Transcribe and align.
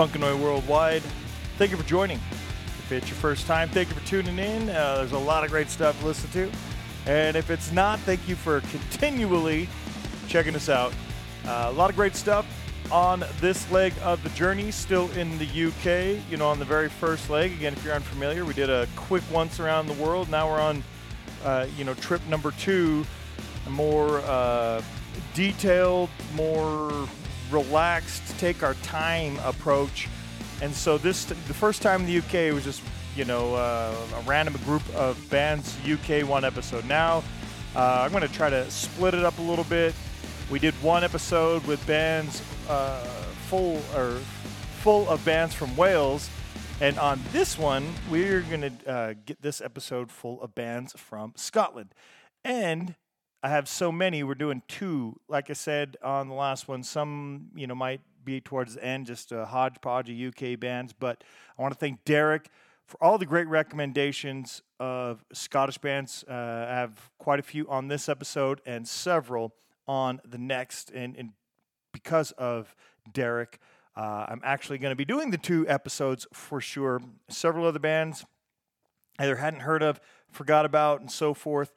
Punk 0.00 0.14
and 0.14 0.24
Oi 0.24 0.34
Worldwide. 0.34 1.02
Thank 1.58 1.72
you 1.72 1.76
for 1.76 1.86
joining. 1.86 2.16
If 2.16 2.90
it's 2.90 3.08
your 3.08 3.18
first 3.18 3.46
time, 3.46 3.68
thank 3.68 3.90
you 3.90 3.94
for 3.94 4.06
tuning 4.06 4.38
in. 4.38 4.70
Uh, 4.70 4.96
there's 4.96 5.12
a 5.12 5.18
lot 5.18 5.44
of 5.44 5.50
great 5.50 5.68
stuff 5.68 6.00
to 6.00 6.06
listen 6.06 6.30
to. 6.30 6.50
And 7.04 7.36
if 7.36 7.50
it's 7.50 7.70
not, 7.70 8.00
thank 8.00 8.26
you 8.26 8.34
for 8.34 8.62
continually 8.62 9.68
checking 10.26 10.56
us 10.56 10.70
out. 10.70 10.94
Uh, 11.44 11.66
a 11.68 11.72
lot 11.72 11.90
of 11.90 11.96
great 11.96 12.16
stuff 12.16 12.46
on 12.90 13.22
this 13.42 13.70
leg 13.70 13.92
of 14.02 14.22
the 14.22 14.30
journey, 14.30 14.70
still 14.70 15.10
in 15.10 15.36
the 15.36 15.44
UK. 15.44 16.18
You 16.30 16.38
know, 16.38 16.48
on 16.48 16.58
the 16.58 16.64
very 16.64 16.88
first 16.88 17.28
leg. 17.28 17.52
Again, 17.52 17.74
if 17.74 17.84
you're 17.84 17.92
unfamiliar, 17.92 18.46
we 18.46 18.54
did 18.54 18.70
a 18.70 18.88
quick 18.96 19.22
once 19.30 19.60
around 19.60 19.86
the 19.86 20.02
world. 20.02 20.30
Now 20.30 20.50
we're 20.50 20.62
on, 20.62 20.82
uh, 21.44 21.66
you 21.76 21.84
know, 21.84 21.92
trip 21.92 22.26
number 22.26 22.52
two, 22.52 23.04
more 23.68 24.20
uh, 24.20 24.80
detailed, 25.34 26.08
more 26.34 27.06
relaxed, 27.50 28.22
take 28.38 28.62
our 28.62 28.74
time 28.74 29.38
approach. 29.44 30.08
And 30.62 30.74
so 30.74 30.98
this, 30.98 31.24
the 31.24 31.34
first 31.34 31.82
time 31.82 32.02
in 32.02 32.06
the 32.06 32.18
UK 32.18 32.54
was 32.54 32.64
just, 32.64 32.82
you 33.16 33.24
know, 33.24 33.54
uh, 33.54 33.94
a 34.16 34.20
random 34.22 34.54
group 34.64 34.82
of 34.94 35.18
bands 35.30 35.76
UK 35.86 36.26
one 36.28 36.44
episode. 36.44 36.84
Now 36.84 37.22
uh, 37.74 38.02
I'm 38.02 38.10
going 38.10 38.26
to 38.26 38.32
try 38.32 38.50
to 38.50 38.68
split 38.70 39.14
it 39.14 39.24
up 39.24 39.38
a 39.38 39.42
little 39.42 39.64
bit. 39.64 39.94
We 40.50 40.58
did 40.58 40.74
one 40.82 41.04
episode 41.04 41.64
with 41.66 41.84
bands 41.86 42.42
uh, 42.68 43.04
full 43.46 43.80
or 43.94 44.18
full 44.80 45.08
of 45.08 45.24
bands 45.24 45.54
from 45.54 45.76
Wales, 45.76 46.28
and 46.80 46.98
on 46.98 47.20
this 47.32 47.56
one 47.56 47.86
we're 48.10 48.40
going 48.42 48.62
to 48.62 48.90
uh, 48.90 49.14
get 49.24 49.40
this 49.42 49.60
episode 49.60 50.10
full 50.10 50.42
of 50.42 50.54
bands 50.54 50.92
from 50.96 51.32
Scotland. 51.36 51.94
And 52.44 52.96
I 53.42 53.48
have 53.48 53.68
so 53.68 53.90
many. 53.90 54.22
We're 54.22 54.34
doing 54.34 54.62
two. 54.68 55.18
Like 55.28 55.48
I 55.48 55.54
said 55.54 55.96
on 56.02 56.28
the 56.28 56.34
last 56.34 56.68
one, 56.68 56.82
some 56.82 57.48
you 57.54 57.66
know 57.66 57.74
might 57.74 58.02
be 58.24 58.40
towards 58.40 58.74
the 58.74 58.84
end, 58.84 59.06
just 59.06 59.32
a 59.32 59.46
hodgepodge 59.46 60.10
of 60.10 60.16
UK 60.16 60.60
bands. 60.60 60.92
But 60.92 61.24
I 61.58 61.62
want 61.62 61.72
to 61.72 61.78
thank 61.78 62.04
Derek 62.04 62.48
for 62.86 63.02
all 63.02 63.16
the 63.16 63.26
great 63.26 63.46
recommendations 63.46 64.62
of 64.78 65.24
Scottish 65.32 65.78
bands. 65.78 66.24
Uh, 66.28 66.32
I 66.68 66.74
have 66.74 67.10
quite 67.18 67.38
a 67.38 67.42
few 67.42 67.68
on 67.68 67.88
this 67.88 68.08
episode 68.08 68.60
and 68.66 68.86
several 68.86 69.54
on 69.86 70.20
the 70.28 70.38
next. 70.38 70.90
And, 70.90 71.16
and 71.16 71.30
because 71.92 72.32
of 72.32 72.74
Derek, 73.12 73.58
uh, 73.96 74.26
I'm 74.28 74.40
actually 74.44 74.78
going 74.78 74.92
to 74.92 74.96
be 74.96 75.04
doing 75.04 75.30
the 75.30 75.38
two 75.38 75.66
episodes 75.68 76.26
for 76.32 76.60
sure. 76.60 77.00
Several 77.28 77.64
other 77.64 77.78
bands 77.78 78.24
either 79.18 79.36
hadn't 79.36 79.60
heard 79.60 79.82
of, 79.82 80.00
forgot 80.30 80.64
about, 80.64 81.00
and 81.00 81.10
so 81.10 81.32
forth. 81.32 81.72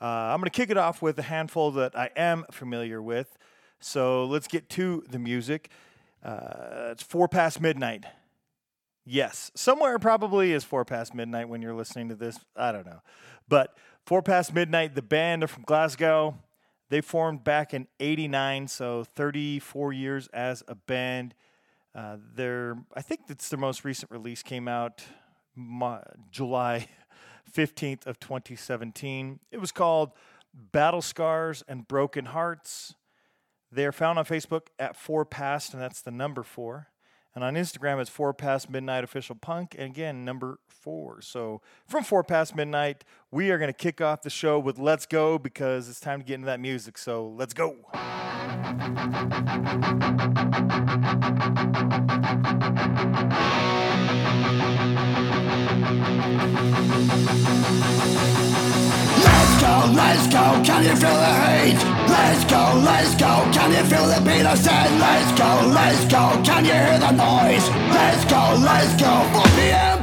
Uh, 0.00 0.04
I'm 0.04 0.38
going 0.38 0.44
to 0.44 0.50
kick 0.50 0.70
it 0.70 0.76
off 0.76 1.02
with 1.02 1.18
a 1.18 1.22
handful 1.22 1.70
that 1.72 1.96
I 1.96 2.10
am 2.16 2.44
familiar 2.50 3.02
with. 3.02 3.36
So 3.80 4.24
let's 4.24 4.46
get 4.46 4.68
to 4.70 5.04
the 5.08 5.18
music. 5.18 5.70
Uh, 6.24 6.90
it's 6.92 7.02
four 7.02 7.28
past 7.28 7.60
midnight. 7.60 8.04
Yes, 9.04 9.50
somewhere 9.54 9.98
probably 9.98 10.52
is 10.52 10.64
four 10.64 10.84
past 10.84 11.14
midnight 11.14 11.48
when 11.48 11.62
you're 11.62 11.74
listening 11.74 12.10
to 12.10 12.14
this. 12.14 12.38
I 12.54 12.72
don't 12.72 12.86
know. 12.86 13.00
But 13.48 13.76
four 14.04 14.22
past 14.22 14.54
midnight, 14.54 14.94
the 14.94 15.02
band 15.02 15.42
are 15.42 15.48
from 15.48 15.62
Glasgow. 15.62 16.36
They 16.90 17.00
formed 17.00 17.42
back 17.42 17.74
in 17.74 17.86
89, 18.00 18.68
so 18.68 19.04
34 19.04 19.92
years 19.92 20.28
as 20.28 20.62
a 20.68 20.74
band. 20.74 21.34
Uh, 21.94 22.16
I 22.94 23.02
think 23.02 23.22
it's 23.28 23.48
their 23.48 23.58
most 23.58 23.84
recent 23.84 24.10
release 24.10 24.42
came 24.42 24.68
out 24.68 25.04
July 26.30 26.88
15th 27.52 28.06
of 28.06 28.20
2017. 28.20 29.40
It 29.50 29.58
was 29.58 29.72
called 29.72 30.12
Battle 30.54 31.02
Scars 31.02 31.62
and 31.68 31.86
Broken 31.86 32.26
Hearts. 32.26 32.94
They 33.70 33.84
are 33.84 33.92
found 33.92 34.18
on 34.18 34.24
Facebook 34.24 34.68
at 34.78 34.96
Four 34.96 35.24
Past, 35.24 35.72
and 35.72 35.82
that's 35.82 36.00
the 36.00 36.10
number 36.10 36.42
four. 36.42 36.88
And 37.34 37.44
on 37.44 37.54
Instagram, 37.54 38.00
it's 38.00 38.10
Four 38.10 38.32
Past 38.32 38.70
Midnight 38.70 39.04
Official 39.04 39.36
Punk, 39.36 39.76
and 39.78 39.90
again, 39.90 40.24
number 40.24 40.58
four. 40.66 41.20
So 41.20 41.60
from 41.86 42.02
Four 42.02 42.24
Past 42.24 42.56
Midnight, 42.56 43.04
we 43.30 43.50
are 43.50 43.58
going 43.58 43.68
to 43.68 43.76
kick 43.76 44.00
off 44.00 44.22
the 44.22 44.30
show 44.30 44.58
with 44.58 44.78
Let's 44.78 45.06
Go 45.06 45.38
because 45.38 45.88
it's 45.88 46.00
time 46.00 46.20
to 46.20 46.24
get 46.24 46.34
into 46.34 46.46
that 46.46 46.60
music. 46.60 46.96
So 46.98 47.28
let's 47.28 47.54
go. 47.54 47.76
Let's 57.08 57.24
go, 59.62 59.90
let's 59.94 60.26
go, 60.26 60.60
can 60.62 60.84
you 60.84 60.94
feel 60.94 61.16
the 61.16 61.32
heat? 61.40 61.78
Let's 62.06 62.44
go, 62.44 62.82
let's 62.84 63.14
go, 63.14 63.48
can 63.50 63.70
you 63.72 63.82
feel 63.88 64.06
the 64.06 64.20
beat? 64.20 64.44
I 64.44 64.54
said, 64.54 64.90
let's 65.00 65.32
go, 65.38 65.68
let's 65.72 66.04
go, 66.04 66.38
can 66.44 66.66
you 66.66 66.72
hear 66.72 66.98
the 66.98 67.12
noise? 67.12 67.66
Let's 67.88 68.26
go, 68.26 68.56
let's 68.62 68.94
go, 69.00 69.24
4 69.32 69.42
p.m. 69.56 69.97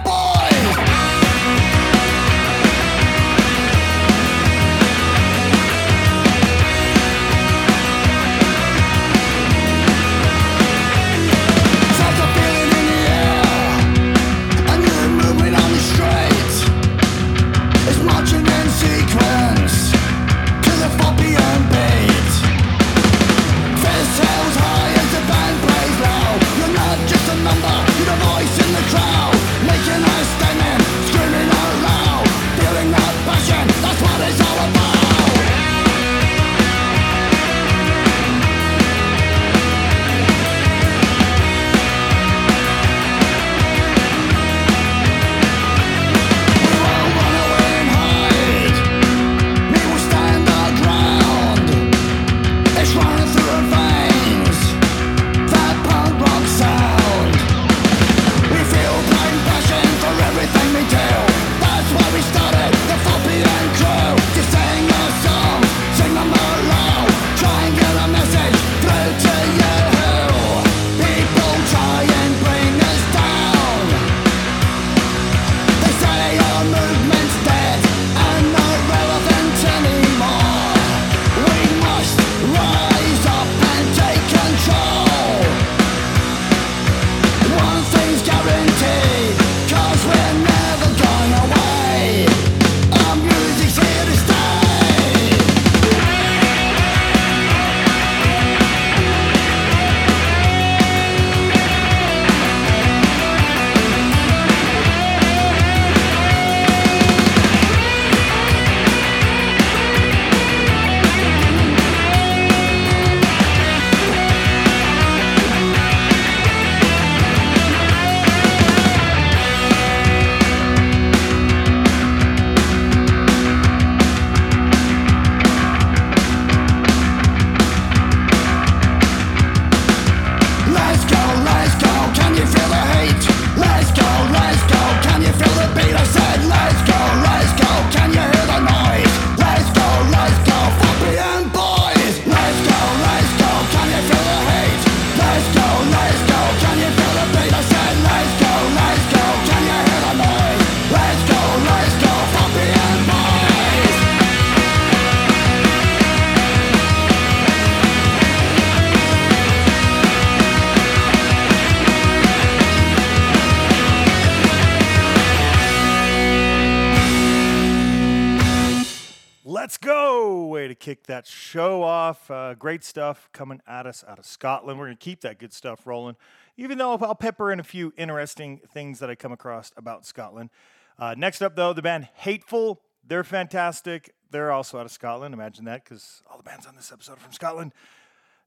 show 171.27 171.83
off. 171.83 172.29
Uh, 172.29 172.53
great 172.53 172.83
stuff 172.83 173.29
coming 173.31 173.61
at 173.67 173.85
us 173.85 174.03
out 174.07 174.19
of 174.19 174.25
Scotland. 174.25 174.79
We're 174.79 174.85
going 174.85 174.97
to 174.97 175.03
keep 175.03 175.21
that 175.21 175.39
good 175.39 175.53
stuff 175.53 175.85
rolling, 175.85 176.15
even 176.57 176.77
though 176.77 176.95
I'll 176.95 177.15
pepper 177.15 177.51
in 177.51 177.59
a 177.59 177.63
few 177.63 177.93
interesting 177.97 178.61
things 178.73 178.99
that 178.99 179.09
I 179.09 179.15
come 179.15 179.31
across 179.31 179.71
about 179.77 180.05
Scotland. 180.05 180.49
Uh, 180.97 181.15
next 181.17 181.41
up, 181.41 181.55
though, 181.55 181.73
the 181.73 181.81
band 181.81 182.07
Hateful. 182.15 182.81
They're 183.07 183.23
fantastic. 183.23 184.13
They're 184.31 184.51
also 184.51 184.79
out 184.79 184.85
of 184.85 184.91
Scotland. 184.91 185.33
Imagine 185.33 185.65
that, 185.65 185.83
because 185.83 186.21
all 186.29 186.37
the 186.37 186.43
bands 186.43 186.65
on 186.65 186.75
this 186.75 186.91
episode 186.91 187.13
are 187.13 187.21
from 187.21 187.33
Scotland. 187.33 187.73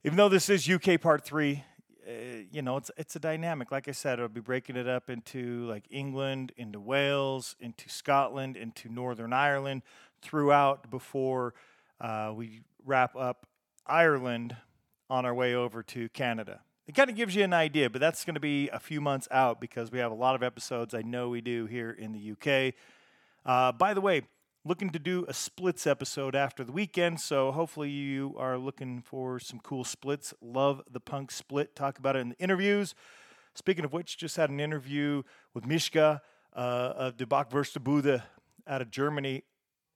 Even 0.03 0.17
though 0.17 0.29
this 0.29 0.49
is 0.49 0.69
UK 0.69 0.99
Part 0.99 1.23
3, 1.23 1.63
uh, 2.07 2.11
you 2.51 2.61
know, 2.61 2.77
it's 2.77 2.89
it's 2.97 3.15
a 3.15 3.19
dynamic. 3.19 3.71
Like 3.71 3.87
I 3.87 3.91
said, 3.91 4.19
I'll 4.19 4.27
be 4.27 4.41
breaking 4.41 4.75
it 4.75 4.87
up 4.87 5.09
into 5.09 5.65
like 5.67 5.85
England, 5.89 6.51
into 6.57 6.79
Wales, 6.79 7.55
into 7.59 7.89
Scotland, 7.89 8.57
into 8.57 8.89
Northern 8.89 9.33
Ireland 9.33 9.83
throughout 10.21 10.89
before 10.89 11.53
uh, 12.01 12.31
we 12.35 12.61
wrap 12.89 13.15
up 13.15 13.45
Ireland 13.85 14.57
on 15.09 15.25
our 15.25 15.33
way 15.33 15.53
over 15.53 15.83
to 15.83 16.09
Canada. 16.09 16.61
It 16.87 16.95
kind 16.95 17.09
of 17.09 17.15
gives 17.15 17.35
you 17.35 17.43
an 17.43 17.53
idea, 17.53 17.87
but 17.87 18.01
that's 18.01 18.25
going 18.25 18.33
to 18.33 18.39
be 18.39 18.67
a 18.69 18.79
few 18.79 18.99
months 18.99 19.27
out 19.29 19.61
because 19.61 19.91
we 19.91 19.99
have 19.99 20.11
a 20.11 20.15
lot 20.15 20.33
of 20.33 20.41
episodes. 20.41 20.95
I 20.95 21.03
know 21.03 21.29
we 21.29 21.39
do 21.39 21.67
here 21.67 21.91
in 21.91 22.13
the 22.13 22.31
UK. 22.31 22.73
Uh, 23.45 23.71
by 23.71 23.93
the 23.93 24.01
way, 24.01 24.23
looking 24.65 24.89
to 24.89 24.97
do 24.97 25.23
a 25.27 25.33
splits 25.35 25.85
episode 25.85 26.35
after 26.35 26.63
the 26.63 26.71
weekend, 26.71 27.19
so 27.19 27.51
hopefully 27.51 27.91
you 27.91 28.33
are 28.39 28.57
looking 28.57 29.03
for 29.03 29.39
some 29.39 29.59
cool 29.59 29.83
splits. 29.83 30.33
Love 30.41 30.81
the 30.89 30.99
punk 30.99 31.29
split. 31.29 31.75
Talk 31.75 31.99
about 31.99 32.15
it 32.15 32.19
in 32.19 32.29
the 32.29 32.39
interviews. 32.39 32.95
Speaking 33.53 33.85
of 33.85 33.93
which, 33.93 34.17
just 34.17 34.35
had 34.35 34.49
an 34.49 34.59
interview 34.59 35.21
with 35.53 35.67
Mishka 35.67 36.23
uh, 36.55 36.93
of 36.95 37.17
the. 37.17 37.27
Buddha 37.79 38.25
out 38.65 38.81
of 38.81 38.89
Germany 38.89 39.43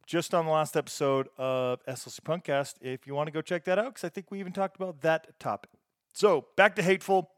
just 0.06 0.34
on 0.34 0.46
the 0.46 0.52
last 0.52 0.76
episode 0.76 1.30
of 1.38 1.84
SLC 1.86 2.20
Punkcast 2.22 2.76
if 2.82 3.08
you 3.08 3.16
want 3.16 3.28
to 3.28 3.32
go 3.32 3.42
check 3.42 3.64
that 3.66 3.80
out 3.80 3.94
because 3.94 4.04
I 4.04 4.10
think 4.10 4.32
we 4.32 4.40
even 4.40 4.54
talked 4.54 4.76
about 4.76 5.02
that 5.02 5.40
topic. 5.40 5.72
So 6.14 6.46
back 6.56 6.76
to 6.76 6.84
Hateful. 6.84 7.32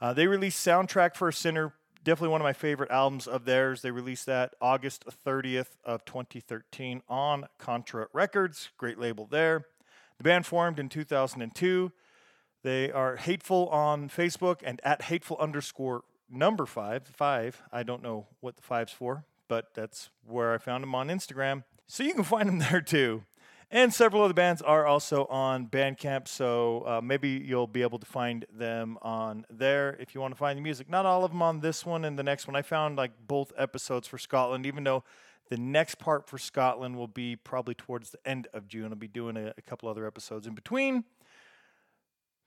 Uh, 0.00 0.12
they 0.12 0.26
released 0.26 0.66
Soundtrack 0.66 1.14
for 1.14 1.28
a 1.28 1.32
Sinner, 1.32 1.74
definitely 2.04 2.30
one 2.30 2.40
of 2.40 2.44
my 2.44 2.52
favorite 2.52 2.90
albums 2.90 3.26
of 3.26 3.44
theirs. 3.44 3.82
They 3.82 3.90
released 3.90 4.26
that 4.26 4.54
August 4.60 5.04
30th 5.26 5.76
of 5.84 6.04
2013 6.04 7.02
on 7.08 7.46
Contra 7.58 8.08
Records. 8.12 8.70
Great 8.78 8.98
label 8.98 9.26
there. 9.30 9.66
The 10.18 10.24
band 10.24 10.46
formed 10.46 10.78
in 10.78 10.88
2002. 10.88 11.92
They 12.62 12.90
are 12.92 13.16
Hateful 13.16 13.68
on 13.68 14.08
Facebook 14.08 14.60
and 14.62 14.80
at 14.84 15.02
Hateful 15.02 15.36
underscore 15.38 16.02
number 16.30 16.66
five. 16.66 17.06
Five. 17.06 17.62
I 17.72 17.82
don't 17.82 18.02
know 18.02 18.26
what 18.40 18.56
the 18.56 18.62
five's 18.62 18.92
for, 18.92 19.24
but 19.48 19.74
that's 19.74 20.10
where 20.26 20.52
I 20.52 20.58
found 20.58 20.82
them 20.82 20.94
on 20.94 21.08
Instagram. 21.08 21.64
So 21.90 22.04
you 22.04 22.14
can 22.14 22.22
find 22.22 22.48
them 22.48 22.58
there 22.70 22.80
too. 22.80 23.24
And 23.72 23.92
several 23.92 24.22
of 24.22 24.28
the 24.28 24.34
bands 24.34 24.62
are 24.62 24.86
also 24.86 25.26
on 25.26 25.66
Bandcamp, 25.66 26.26
so 26.26 26.82
uh, 26.86 27.00
maybe 27.00 27.28
you'll 27.28 27.68
be 27.68 27.82
able 27.82 28.00
to 28.00 28.06
find 28.06 28.44
them 28.52 28.98
on 29.00 29.44
there 29.48 29.96
if 30.00 30.12
you 30.14 30.20
want 30.20 30.34
to 30.34 30.38
find 30.38 30.56
the 30.56 30.62
music. 30.62 30.88
Not 30.88 31.06
all 31.06 31.24
of 31.24 31.30
them 31.30 31.42
on 31.42 31.60
this 31.60 31.86
one 31.86 32.04
and 32.04 32.18
the 32.18 32.24
next 32.24 32.48
one. 32.48 32.56
I 32.56 32.62
found 32.62 32.96
like 32.96 33.12
both 33.28 33.52
episodes 33.56 34.08
for 34.08 34.18
Scotland, 34.18 34.66
even 34.66 34.82
though 34.82 35.04
the 35.50 35.56
next 35.56 36.00
part 36.00 36.28
for 36.28 36.36
Scotland 36.36 36.96
will 36.96 37.08
be 37.08 37.36
probably 37.36 37.74
towards 37.74 38.10
the 38.10 38.18
end 38.24 38.48
of 38.52 38.66
June. 38.66 38.86
I'll 38.86 38.96
be 38.96 39.06
doing 39.06 39.36
a, 39.36 39.52
a 39.56 39.62
couple 39.62 39.88
other 39.88 40.04
episodes 40.04 40.48
in 40.48 40.54
between. 40.54 41.04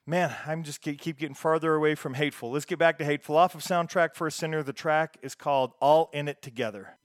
Man, 0.05 0.35
I'm 0.45 0.63
just 0.63 0.81
keep, 0.81 0.99
keep 0.99 1.17
getting 1.17 1.35
farther 1.35 1.73
away 1.73 1.95
from 1.95 2.15
Hateful. 2.15 2.51
Let's 2.51 2.65
get 2.65 2.79
back 2.79 2.97
to 2.97 3.05
Hateful. 3.05 3.37
Off 3.37 3.55
of 3.55 3.61
Soundtrack 3.61 4.15
for 4.15 4.27
a 4.27 4.31
Sinner, 4.31 4.61
the 4.61 4.73
track 4.73 5.17
is 5.21 5.35
called 5.35 5.71
All 5.79 6.09
in 6.11 6.27
It 6.27 6.41
Together. 6.41 6.97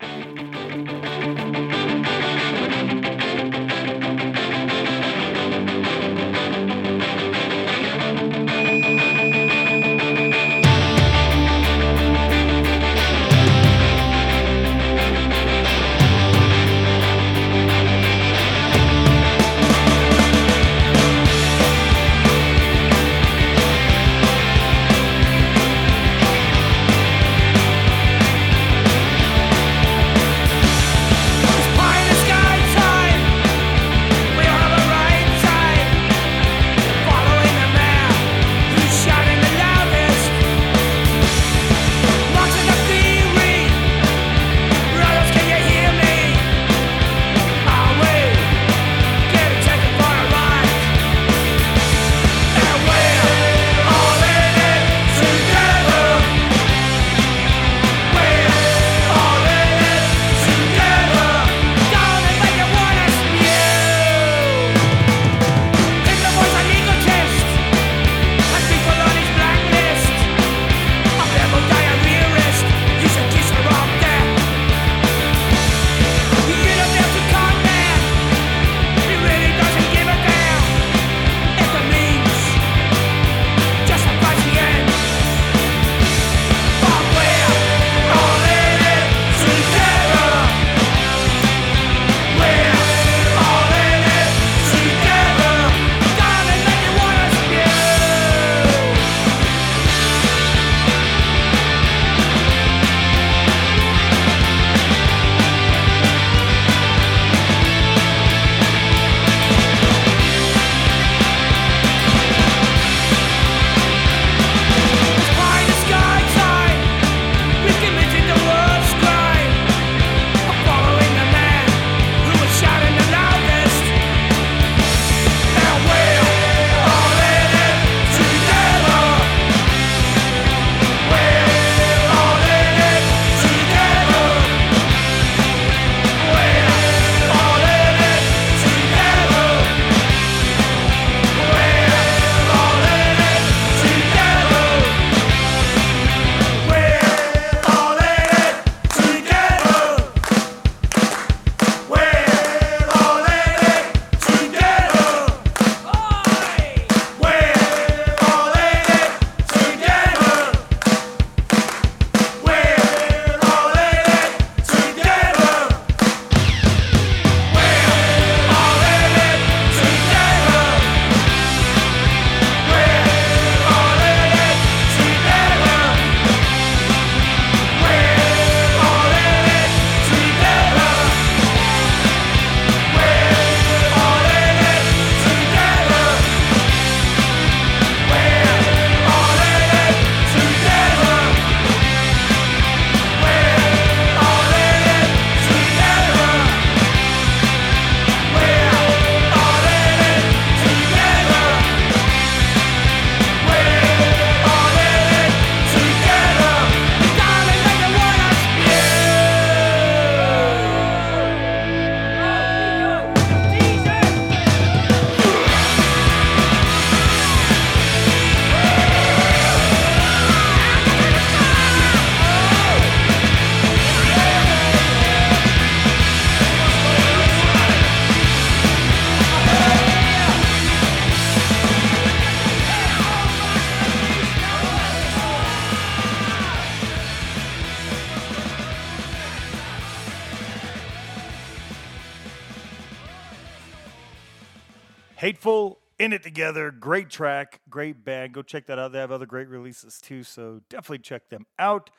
In 246.08 246.14
it 246.14 246.22
together. 246.22 246.70
Great 246.70 247.10
track, 247.10 247.60
great 247.68 248.02
band. 248.02 248.32
Go 248.32 248.40
check 248.40 248.64
that 248.66 248.78
out. 248.78 248.92
They 248.92 248.98
have 248.98 249.12
other 249.12 249.26
great 249.26 249.48
releases 249.48 250.00
too, 250.00 250.22
so 250.22 250.62
definitely 250.70 251.00
check 251.00 251.28
them 251.28 251.44
out. 251.58 251.90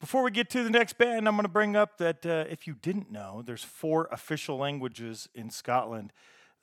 Before 0.00 0.24
we 0.24 0.32
get 0.32 0.50
to 0.50 0.64
the 0.64 0.70
next 0.70 0.98
band, 0.98 1.28
I'm 1.28 1.36
going 1.36 1.44
to 1.44 1.48
bring 1.48 1.76
up 1.76 1.98
that 1.98 2.26
uh, 2.26 2.46
if 2.50 2.66
you 2.66 2.74
didn't 2.74 3.12
know, 3.12 3.42
there's 3.46 3.62
four 3.62 4.08
official 4.10 4.56
languages 4.56 5.28
in 5.36 5.50
Scotland. 5.50 6.12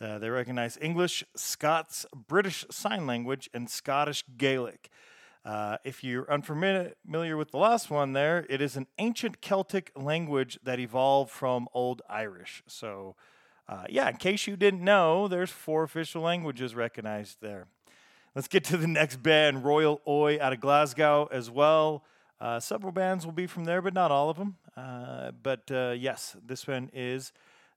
Uh, 0.02 0.20
they 0.20 0.30
recognize 0.30 0.78
English, 0.82 1.24
Scots, 1.34 2.06
British 2.14 2.66
Sign 2.70 3.08
Language, 3.08 3.50
and 3.54 3.70
Scottish 3.70 4.26
Gaelic. 4.38 4.90
Uh, 5.46 5.78
if 5.86 6.04
you're 6.04 6.30
unfamiliar 6.30 7.38
with 7.38 7.52
the 7.52 7.58
last 7.58 7.90
one 7.90 8.12
there, 8.12 8.46
it 8.50 8.62
is 8.62 8.76
an 8.76 8.88
ancient 8.98 9.40
Celtic 9.40 9.94
language 9.96 10.60
that 10.62 10.78
evolved 10.78 11.32
from 11.32 11.70
Old 11.74 12.02
Irish. 12.10 12.64
So, 12.68 13.16
uh, 13.68 13.86
yeah, 13.90 14.10
in 14.10 14.18
case 14.18 14.48
you 14.48 14.58
didn't 14.58 14.84
know, 14.84 15.28
there's 15.28 15.50
four 15.50 15.84
official 15.84 16.22
languages 16.22 16.76
recognized 16.76 17.38
there. 17.42 17.68
Let's 18.36 18.48
get 18.48 18.64
to 18.66 18.78
the 18.78 18.88
next 18.88 19.22
band, 19.22 19.66
Royal 19.66 20.02
Oi 20.08 20.40
out 20.42 20.54
of 20.54 20.60
Glasgow 20.60 21.28
as 21.32 21.50
well. 21.50 22.04
Uh, 22.40 22.60
several 22.60 22.92
bands 22.92 23.26
will 23.26 23.34
be 23.34 23.46
from 23.46 23.66
there, 23.66 23.82
but 23.82 23.94
not 23.94 24.10
all 24.10 24.30
of 24.30 24.38
them. 24.38 24.58
Uh, 24.76 25.32
but 25.44 25.70
uh, 25.70 25.94
yes, 25.98 26.36
this 26.46 26.66
one 26.66 26.90
is. 26.94 27.34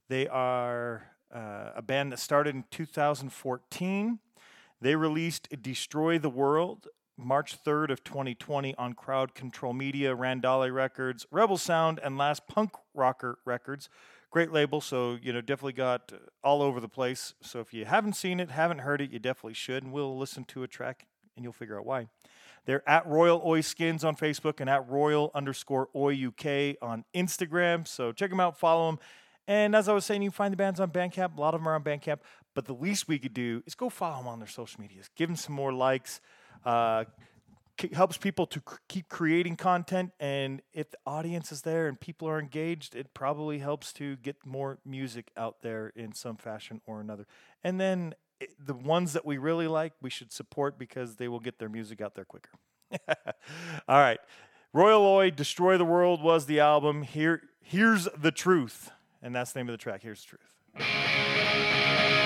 They 0.08 0.26
are 0.28 1.10
uh, 1.34 1.72
a 1.76 1.82
band 1.82 2.12
that 2.12 2.18
started 2.18 2.54
in 2.54 2.64
2014. 2.70 4.18
They 4.80 4.96
released 4.96 5.48
"Destroy 5.60 6.18
the 6.18 6.30
World" 6.30 6.88
March 7.16 7.62
3rd 7.62 7.90
of 7.90 8.04
2020 8.04 8.74
on 8.76 8.92
Crowd 8.92 9.34
Control 9.34 9.72
Media, 9.72 10.14
Randale 10.14 10.72
Records, 10.72 11.26
Rebel 11.30 11.56
Sound, 11.56 12.00
and 12.02 12.18
Last 12.18 12.46
Punk 12.48 12.72
Rocker 12.92 13.38
Records. 13.44 13.88
Great 14.30 14.50
label, 14.52 14.80
so 14.80 15.16
you 15.22 15.32
know 15.32 15.40
definitely 15.40 15.74
got 15.74 16.12
uh, 16.12 16.16
all 16.42 16.60
over 16.60 16.80
the 16.80 16.88
place. 16.88 17.34
So 17.40 17.60
if 17.60 17.72
you 17.72 17.84
haven't 17.84 18.14
seen 18.14 18.40
it, 18.40 18.50
haven't 18.50 18.78
heard 18.78 19.00
it, 19.00 19.12
you 19.12 19.20
definitely 19.20 19.54
should, 19.54 19.84
and 19.84 19.92
we'll 19.92 20.18
listen 20.18 20.44
to 20.46 20.64
a 20.64 20.68
track 20.68 21.06
and 21.36 21.44
you'll 21.44 21.52
figure 21.52 21.78
out 21.78 21.86
why. 21.86 22.08
They're 22.66 22.88
at 22.88 23.06
Royal 23.06 23.42
Oi 23.46 23.60
Skins 23.60 24.04
on 24.04 24.16
Facebook 24.16 24.60
and 24.60 24.70
at 24.70 24.88
Royal 24.88 25.30
underscore 25.34 25.88
Oi 25.94 26.26
UK 26.26 26.76
on 26.80 27.04
Instagram. 27.14 27.86
So 27.86 28.12
check 28.12 28.30
them 28.30 28.40
out, 28.40 28.58
follow 28.58 28.90
them. 28.90 28.98
And 29.46 29.76
as 29.76 29.88
I 29.88 29.92
was 29.92 30.06
saying, 30.06 30.22
you 30.22 30.30
find 30.30 30.52
the 30.52 30.56
bands 30.56 30.80
on 30.80 30.90
Bandcamp. 30.90 31.36
A 31.36 31.40
lot 31.40 31.54
of 31.54 31.60
them 31.60 31.68
are 31.68 31.74
on 31.74 31.84
Bandcamp. 31.84 32.20
But 32.54 32.64
the 32.64 32.72
least 32.72 33.08
we 33.08 33.18
could 33.18 33.34
do 33.34 33.62
is 33.66 33.74
go 33.74 33.90
follow 33.90 34.18
them 34.18 34.28
on 34.28 34.38
their 34.38 34.48
social 34.48 34.80
medias. 34.80 35.10
Give 35.14 35.28
them 35.28 35.36
some 35.36 35.54
more 35.54 35.72
likes. 35.72 36.20
Uh, 36.64 37.04
helps 37.92 38.16
people 38.16 38.46
to 38.46 38.62
keep 38.88 39.08
creating 39.08 39.56
content. 39.56 40.12
And 40.20 40.62
if 40.72 40.90
the 40.90 40.98
audience 41.06 41.50
is 41.52 41.62
there 41.62 41.88
and 41.88 42.00
people 42.00 42.28
are 42.28 42.38
engaged, 42.38 42.94
it 42.94 43.14
probably 43.14 43.58
helps 43.58 43.92
to 43.94 44.16
get 44.16 44.36
more 44.44 44.78
music 44.84 45.30
out 45.36 45.62
there 45.62 45.92
in 45.96 46.14
some 46.14 46.36
fashion 46.36 46.80
or 46.86 47.00
another. 47.00 47.26
And 47.62 47.80
then 47.80 48.14
it, 48.40 48.50
the 48.64 48.74
ones 48.74 49.12
that 49.14 49.26
we 49.26 49.38
really 49.38 49.66
like, 49.66 49.92
we 50.00 50.10
should 50.10 50.32
support 50.32 50.78
because 50.78 51.16
they 51.16 51.28
will 51.28 51.40
get 51.40 51.58
their 51.58 51.68
music 51.68 52.00
out 52.00 52.14
there 52.14 52.24
quicker. 52.24 52.50
All 53.88 53.98
right. 53.98 54.20
Royal 54.72 55.04
Oi, 55.04 55.30
Destroy 55.30 55.78
the 55.78 55.84
World 55.84 56.22
was 56.22 56.46
the 56.46 56.60
album. 56.60 57.02
Here, 57.02 57.42
here's 57.60 58.08
the 58.16 58.32
truth. 58.32 58.90
And 59.22 59.34
that's 59.34 59.52
the 59.52 59.60
name 59.60 59.68
of 59.68 59.72
the 59.72 59.78
track. 59.78 60.02
Here's 60.02 60.24
the 60.24 60.36
truth. 60.36 62.23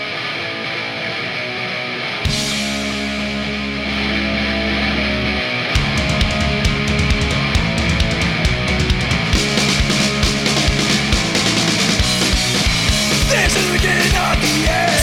End. 14.44 14.97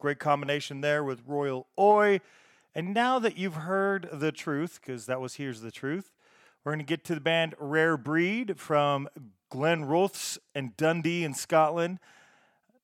Great 0.00 0.18
combination 0.18 0.80
there 0.80 1.04
with 1.04 1.20
Royal 1.26 1.66
Oi. 1.78 2.22
And 2.74 2.94
now 2.94 3.18
that 3.18 3.36
you've 3.36 3.56
heard 3.56 4.08
the 4.10 4.32
truth, 4.32 4.80
because 4.80 5.04
that 5.04 5.20
was 5.20 5.34
Here's 5.34 5.60
the 5.60 5.70
Truth, 5.70 6.14
we're 6.64 6.72
going 6.72 6.78
to 6.78 6.86
get 6.86 7.04
to 7.04 7.14
the 7.14 7.20
band 7.20 7.54
Rare 7.58 7.98
Breed 7.98 8.58
from 8.58 9.10
Glenrothes 9.52 10.38
and 10.54 10.74
Dundee 10.78 11.22
in 11.22 11.34
Scotland. 11.34 11.98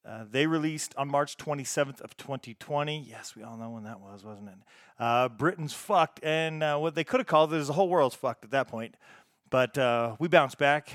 Uh, 0.07 0.27
they 0.31 0.47
released 0.47 0.95
on 0.99 1.09
March 1.09 1.39
27th 1.39 2.03
of 2.03 2.19
2020. 2.19 3.07
Yes, 3.09 3.35
we 3.35 3.43
all 3.43 3.57
know 3.57 3.71
when 3.71 3.85
that 3.85 4.01
was, 4.01 4.23
wasn't 4.23 4.51
it? 4.51 4.57
Uh, 4.99 5.31
Britain's 5.31 5.73
fucked, 5.73 6.21
and 6.23 6.63
uh, 6.63 6.77
what 6.77 6.95
they 6.95 7.05
could 7.05 7.21
have 7.21 7.27
called 7.27 7.55
it 7.55 7.57
is 7.57 7.69
the 7.69 7.73
whole 7.73 7.89
world's 7.89 8.15
fucked 8.15 8.45
at 8.45 8.51
that 8.51 8.69
point. 8.69 8.95
But 9.49 9.79
uh, 9.79 10.17
we 10.19 10.29
bounced 10.29 10.59
back 10.59 10.91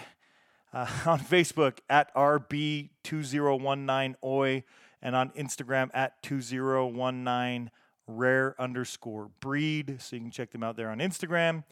uh, 0.72 0.86
on 1.08 1.20
Facebook 1.20 1.80
at 1.90 2.14
RB2019OI 2.14 4.64
and 5.02 5.16
on 5.16 5.30
Instagram 5.32 5.90
at 5.94 6.22
2019 6.24 7.72
rare 8.08 8.56
underscore 8.60 9.30
breed. 9.40 9.98
So 10.00 10.16
you 10.16 10.22
can 10.22 10.32
check 10.32 10.52
them 10.52 10.64
out 10.64 10.76
there 10.76 10.90
on 10.90 11.00
Instagram. 11.00 11.64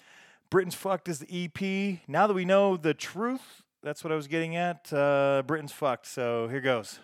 Britain's 0.50 0.75
Fucked 0.75 1.09
is 1.09 1.19
the 1.19 1.45
EP. 1.45 2.00
Now 2.07 2.27
that 2.27 2.33
we 2.33 2.45
know 2.45 2.77
the 2.77 2.93
truth, 2.93 3.63
that's 3.83 4.03
what 4.03 4.12
I 4.12 4.15
was 4.15 4.27
getting 4.27 4.55
at. 4.55 4.91
Uh, 4.91 5.43
Britain's 5.45 5.71
Fucked. 5.71 6.07
So 6.07 6.48
here 6.48 6.62
goes. 6.62 7.00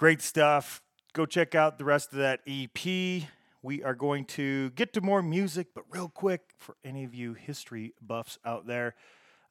Great 0.00 0.22
stuff. 0.22 0.80
Go 1.12 1.26
check 1.26 1.54
out 1.54 1.76
the 1.76 1.84
rest 1.84 2.14
of 2.14 2.20
that 2.20 2.40
EP. 2.46 3.22
We 3.62 3.82
are 3.84 3.94
going 3.94 4.24
to 4.28 4.70
get 4.70 4.94
to 4.94 5.02
more 5.02 5.22
music, 5.22 5.74
but 5.74 5.84
real 5.90 6.08
quick 6.08 6.54
for 6.56 6.74
any 6.82 7.04
of 7.04 7.14
you 7.14 7.34
history 7.34 7.92
buffs 8.00 8.38
out 8.42 8.66
there, 8.66 8.94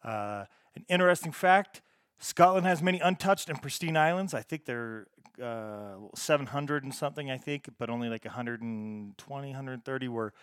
uh, 0.03 0.45
an 0.75 0.85
interesting 0.89 1.31
fact 1.31 1.83
Scotland 2.17 2.65
has 2.65 2.81
many 2.81 2.99
untouched 2.99 3.47
and 3.47 3.61
pristine 3.61 3.95
islands. 3.95 4.33
I 4.33 4.41
think 4.41 4.65
they're 4.65 5.05
uh, 5.39 5.97
700 6.15 6.83
and 6.83 6.95
something, 6.95 7.29
I 7.29 7.37
think, 7.37 7.69
but 7.77 7.91
only 7.91 8.09
like 8.09 8.25
120, 8.25 9.47
130 9.49 10.07
were 10.07 10.33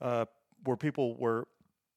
uh, 0.00 0.26
where 0.62 0.76
people 0.76 1.16
were 1.16 1.48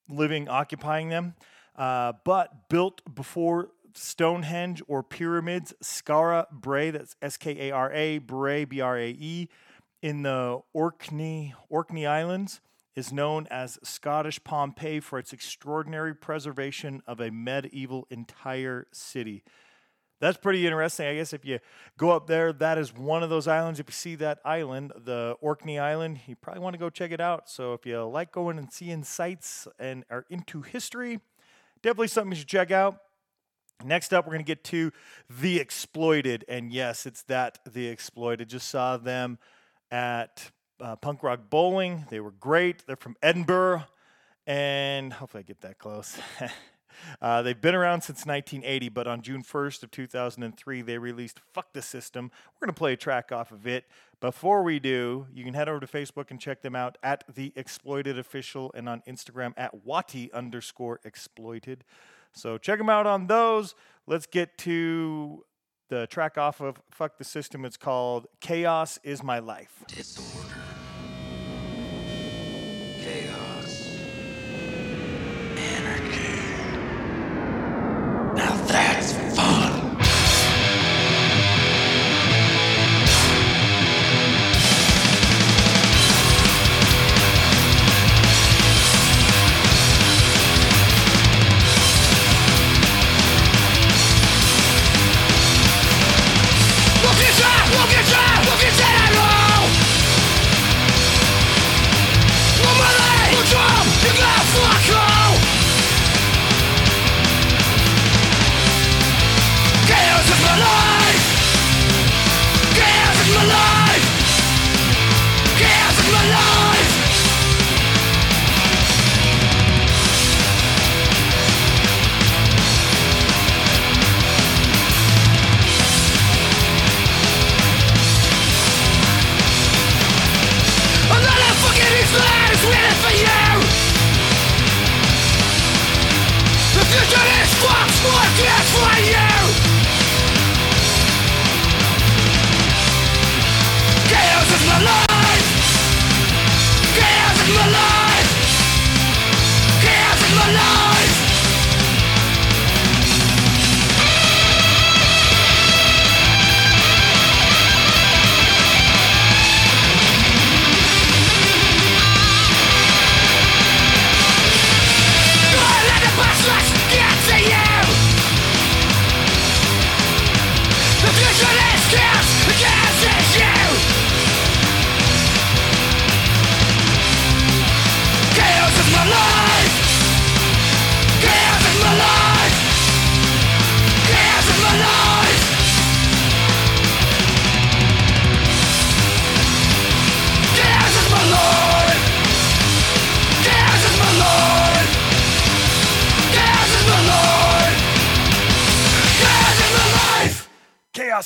living, 0.10 0.50
occupying 0.50 1.10
them. 1.10 1.36
Uh, 1.76 2.14
but 2.26 2.70
built 2.70 3.02
before 3.14 3.70
Stonehenge 3.94 4.82
or 4.88 5.04
pyramids, 5.04 5.74
Skara 5.84 6.46
Brae, 6.52 6.92
that's 6.92 7.16
S 7.22 7.38
K 7.38 7.70
A 7.70 7.72
R 7.72 7.92
A, 7.92 8.18
Brae, 8.20 8.66
B 8.66 8.82
R 8.82 8.98
A 8.98 9.10
E, 9.10 9.50
in 10.02 10.24
the 10.24 10.60
Orkney, 10.74 11.54
Orkney 11.70 12.06
Islands, 12.08 12.62
is 12.96 13.14
known 13.14 13.48
as 13.50 13.80
Scottish 13.84 14.44
Pompeii 14.44 15.00
for 15.00 15.18
its 15.20 15.32
extraordinary 15.32 16.14
preservation 16.14 17.02
of 17.08 17.20
a 17.20 17.32
medieval 17.32 18.08
entire 18.10 18.88
city. 18.92 19.44
That's 20.20 20.38
pretty 20.38 20.68
interesting. 20.68 21.08
I 21.08 21.16
guess 21.16 21.34
if 21.34 21.44
you 21.46 21.60
go 21.98 22.12
up 22.12 22.28
there, 22.28 22.54
that 22.54 22.78
is 22.78 22.94
one 22.94 23.24
of 23.24 23.32
those 23.32 23.48
islands. 23.48 23.80
If 23.80 23.88
you 23.90 23.94
see 23.94 24.16
that 24.16 24.40
island, 24.46 24.92
the 24.96 25.36
Orkney 25.42 25.80
Island, 25.80 26.20
you 26.28 26.36
probably 26.36 26.62
want 26.62 26.76
to 26.76 26.80
go 26.80 26.92
check 26.92 27.12
it 27.12 27.20
out. 27.20 27.50
So 27.50 27.74
if 27.74 27.88
you 27.88 28.04
like 28.04 28.32
going 28.32 28.60
and 28.60 28.72
seeing 28.72 29.04
sights 29.04 29.68
and 29.80 30.04
are 30.12 30.26
into 30.30 30.62
history, 30.62 31.22
definitely 31.82 32.10
something 32.10 32.34
you 32.34 32.38
should 32.38 32.48
check 32.48 32.70
out. 32.70 33.00
Next 33.86 34.14
up, 34.14 34.26
we're 34.26 34.34
going 34.34 34.46
to 34.46 34.48
get 34.48 34.64
to 34.66 34.92
The 35.30 35.60
Exploited. 35.60 36.46
And 36.48 36.72
yes, 36.72 37.06
it's 37.06 37.24
that 37.24 37.60
The 37.66 37.88
Exploited. 37.88 38.50
Just 38.50 38.70
saw 38.70 38.98
them 38.98 39.40
at 39.90 40.52
uh, 40.80 40.96
Punk 40.96 41.24
Rock 41.24 41.50
Bowling. 41.50 42.06
They 42.10 42.20
were 42.20 42.32
great. 42.32 42.86
They're 42.86 42.96
from 42.96 43.16
Edinburgh. 43.22 43.84
And 44.48 45.14
hopefully 45.14 45.42
I 45.42 45.44
get 45.44 45.62
that 45.62 45.78
close. 45.78 46.18
uh, 47.22 47.42
they've 47.42 47.60
been 47.60 47.76
around 47.76 48.02
since 48.02 48.26
1980, 48.26 48.90
but 48.90 49.08
on 49.08 49.22
June 49.22 49.44
1st 49.44 49.84
of 49.84 49.92
2003, 49.92 50.82
they 50.82 50.98
released 50.98 51.40
Fuck 51.54 51.74
the 51.74 51.82
System. 51.82 52.32
We're 52.54 52.66
going 52.66 52.74
to 52.74 52.80
play 52.80 52.94
a 52.94 52.98
track 52.98 53.32
off 53.32 53.52
of 53.52 53.68
it. 53.68 53.86
Before 54.20 54.64
we 54.64 54.80
do, 54.80 55.28
you 55.34 55.44
can 55.44 55.54
head 55.54 55.70
over 55.70 55.80
to 55.80 55.88
Facebook 55.88 56.30
and 56.30 56.40
check 56.40 56.62
them 56.62 56.76
out 56.76 56.98
at 57.02 57.24
The 57.34 57.54
Exploited 57.56 58.18
Official 58.20 58.72
and 58.76 58.88
on 58.88 59.02
Instagram 59.08 59.54
at 59.58 59.86
Watty 59.86 60.32
underscore 60.34 61.00
exploited. 61.04 61.84
So 62.34 62.58
check 62.58 62.78
them 62.78 62.90
out 62.90 63.06
on 63.06 63.28
those. 63.28 63.76
Let's 64.08 64.26
get 64.26 64.58
to 64.60 65.44
the 65.90 66.08
track 66.08 66.38
off 66.38 66.62
of 66.62 66.82
Fuck 66.90 67.18
the 67.18 67.24
System. 67.24 67.66
It's 67.66 67.78
called 67.78 68.28
Chaos 68.40 69.00
is 69.04 69.22
My 69.24 69.40
Life. 69.40 69.84
Disorder. 69.88 70.48
Chaos. 73.00 73.61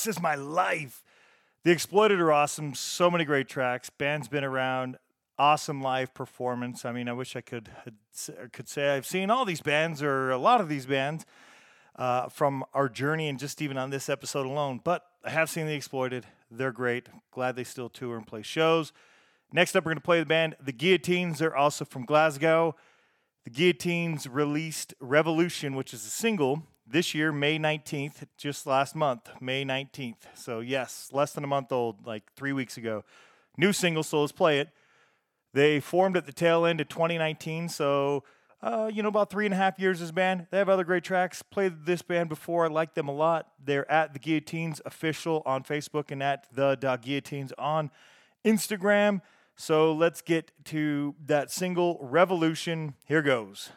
Chaos 0.06 0.18
is 0.18 0.22
my 0.22 0.36
life. 0.36 1.04
The 1.64 1.72
Exploited 1.72 2.20
are 2.20 2.32
awesome. 2.32 2.76
So 2.76 3.10
many 3.10 3.26
great 3.26 3.48
tracks. 3.48 3.90
Band's 3.90 4.28
been 4.28 4.44
around. 4.44 4.98
Awesome 5.40 5.82
live 5.82 6.14
performance. 6.14 6.86
I 6.86 6.92
mean, 6.92 7.10
I 7.10 7.14
wish 7.14 7.36
I 7.36 7.42
could 7.42 7.70
could 8.54 8.70
say 8.70 8.96
I've 8.96 9.06
seen 9.08 9.32
all 9.32 9.46
these 9.46 9.62
bands 9.62 10.04
or 10.04 10.30
a 10.30 10.38
lot 10.38 10.62
of 10.62 10.70
these 10.70 10.86
bands 10.86 11.26
uh, 11.96 12.30
from 12.30 12.64
our 12.74 12.88
journey 12.88 13.28
and 13.30 13.40
just 13.40 13.62
even 13.64 13.78
on 13.78 13.90
this 13.90 14.08
episode 14.08 14.46
alone. 14.46 14.80
But 14.84 15.04
I 15.24 15.32
have 15.32 15.50
seen 15.50 15.66
the 15.66 15.74
Exploited. 15.74 16.26
They're 16.52 16.72
great. 16.72 17.10
Glad 17.32 17.56
they 17.56 17.64
still 17.64 17.90
tour 17.90 18.16
and 18.16 18.28
play 18.28 18.44
shows. 18.44 18.94
Next 19.52 19.76
up, 19.76 19.86
we're 19.86 19.92
going 19.92 19.98
to 19.98 20.04
play 20.04 20.20
the 20.20 20.26
band 20.28 20.56
The 20.64 20.72
Guillotines. 20.72 21.40
They're 21.40 21.56
also 21.56 21.84
from 21.84 22.06
Glasgow. 22.06 22.76
The 23.44 23.50
Guillotines 23.50 24.28
released 24.28 24.94
Revolution, 25.00 25.76
which 25.76 25.94
is 25.96 26.06
a 26.06 26.12
single 26.12 26.64
this 26.88 27.16
year, 27.16 27.32
May 27.32 27.58
19th, 27.58 28.26
just 28.38 28.68
last 28.68 28.96
month, 28.96 29.30
May 29.42 29.66
19th. 29.66 30.28
So, 30.36 30.60
yes, 30.60 31.10
less 31.12 31.34
than 31.34 31.44
a 31.44 31.48
month 31.48 31.72
old, 31.72 32.06
like 32.06 32.24
three 32.36 32.54
weeks 32.54 32.78
ago. 32.78 33.04
New 33.58 33.74
single, 33.74 34.04
so 34.04 34.22
let's 34.22 34.32
play 34.32 34.60
it. 34.60 34.70
They 35.54 35.80
formed 35.80 36.18
at 36.18 36.26
the 36.26 36.34
tail 36.34 36.66
end 36.66 36.82
of 36.82 36.90
2019, 36.90 37.70
so, 37.70 38.24
uh, 38.62 38.90
you 38.94 39.02
know, 39.02 39.10
about 39.10 39.30
three 39.30 39.46
and 39.46 39.54
a 39.54 39.58
half 39.58 39.80
years 39.80 40.02
as 40.02 40.12
band. 40.12 40.48
They 40.52 40.58
have 40.58 40.70
other 40.70 40.84
great 40.84 41.04
tracks. 41.04 41.42
Played 41.42 41.86
this 41.86 42.02
band 42.02 42.30
before. 42.30 42.66
I 42.66 42.68
like 42.68 42.94
them 42.94 43.08
a 43.08 43.14
lot. 43.14 43.50
They're 43.64 43.90
at 43.92 44.14
The 44.14 44.20
Guillotines 44.20 44.82
official 44.86 45.42
on 45.46 45.64
Facebook 45.64 46.12
and 46.12 46.22
at 46.22 46.46
The 46.54 46.78
Guillotines 47.02 47.54
on 47.58 47.90
Instagram. 48.44 49.22
So 49.56 49.94
let's 49.94 50.22
get 50.22 50.52
to 50.66 51.16
that 51.26 51.52
single, 51.52 51.98
Revolution. 52.02 52.96
Here 53.06 53.22
goes. 53.22 53.70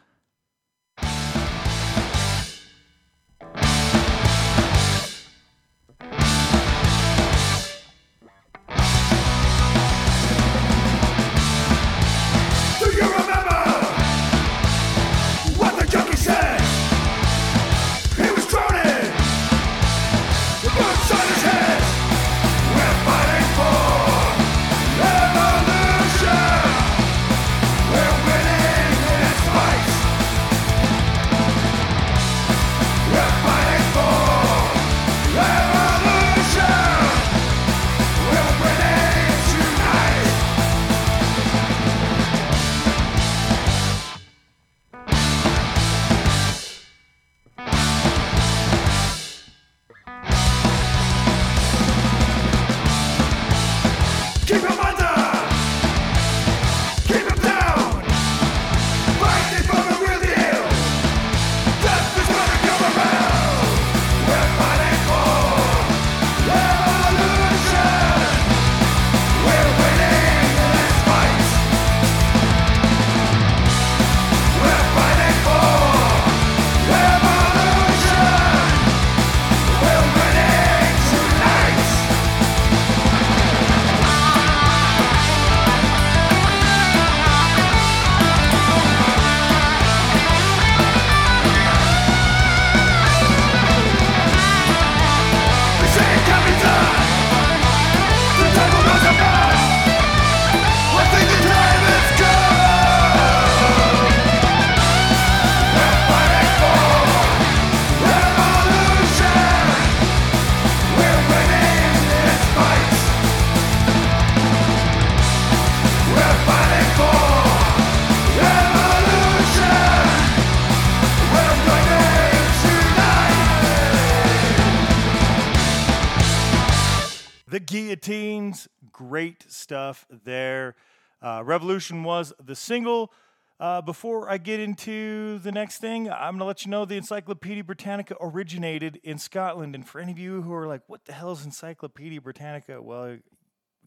Uh, 131.21 131.41
Revolution 131.45 132.03
was 132.03 132.33
the 132.43 132.55
single. 132.55 133.11
Uh, 133.59 133.81
before 133.81 134.29
I 134.29 134.37
get 134.37 134.61
into 134.61 135.39
the 135.39 135.51
next 135.51 135.79
thing, 135.79 136.09
I'm 136.09 136.31
going 136.31 136.39
to 136.39 136.45
let 136.45 136.63
you 136.63 136.71
know 136.71 136.85
the 136.85 136.95
Encyclopedia 136.95 137.63
Britannica 137.63 138.15
originated 138.21 139.01
in 139.03 139.17
Scotland. 139.17 139.75
And 139.75 139.85
for 139.85 139.99
any 139.99 140.13
of 140.13 140.19
you 140.19 140.41
who 140.43 140.53
are 140.53 140.65
like, 140.65 140.81
what 140.87 141.03
the 141.03 141.11
hell 141.11 141.33
is 141.33 141.43
Encyclopedia 141.43 142.21
Britannica? 142.21 142.81
Well, 142.81 143.03
I 143.03 143.19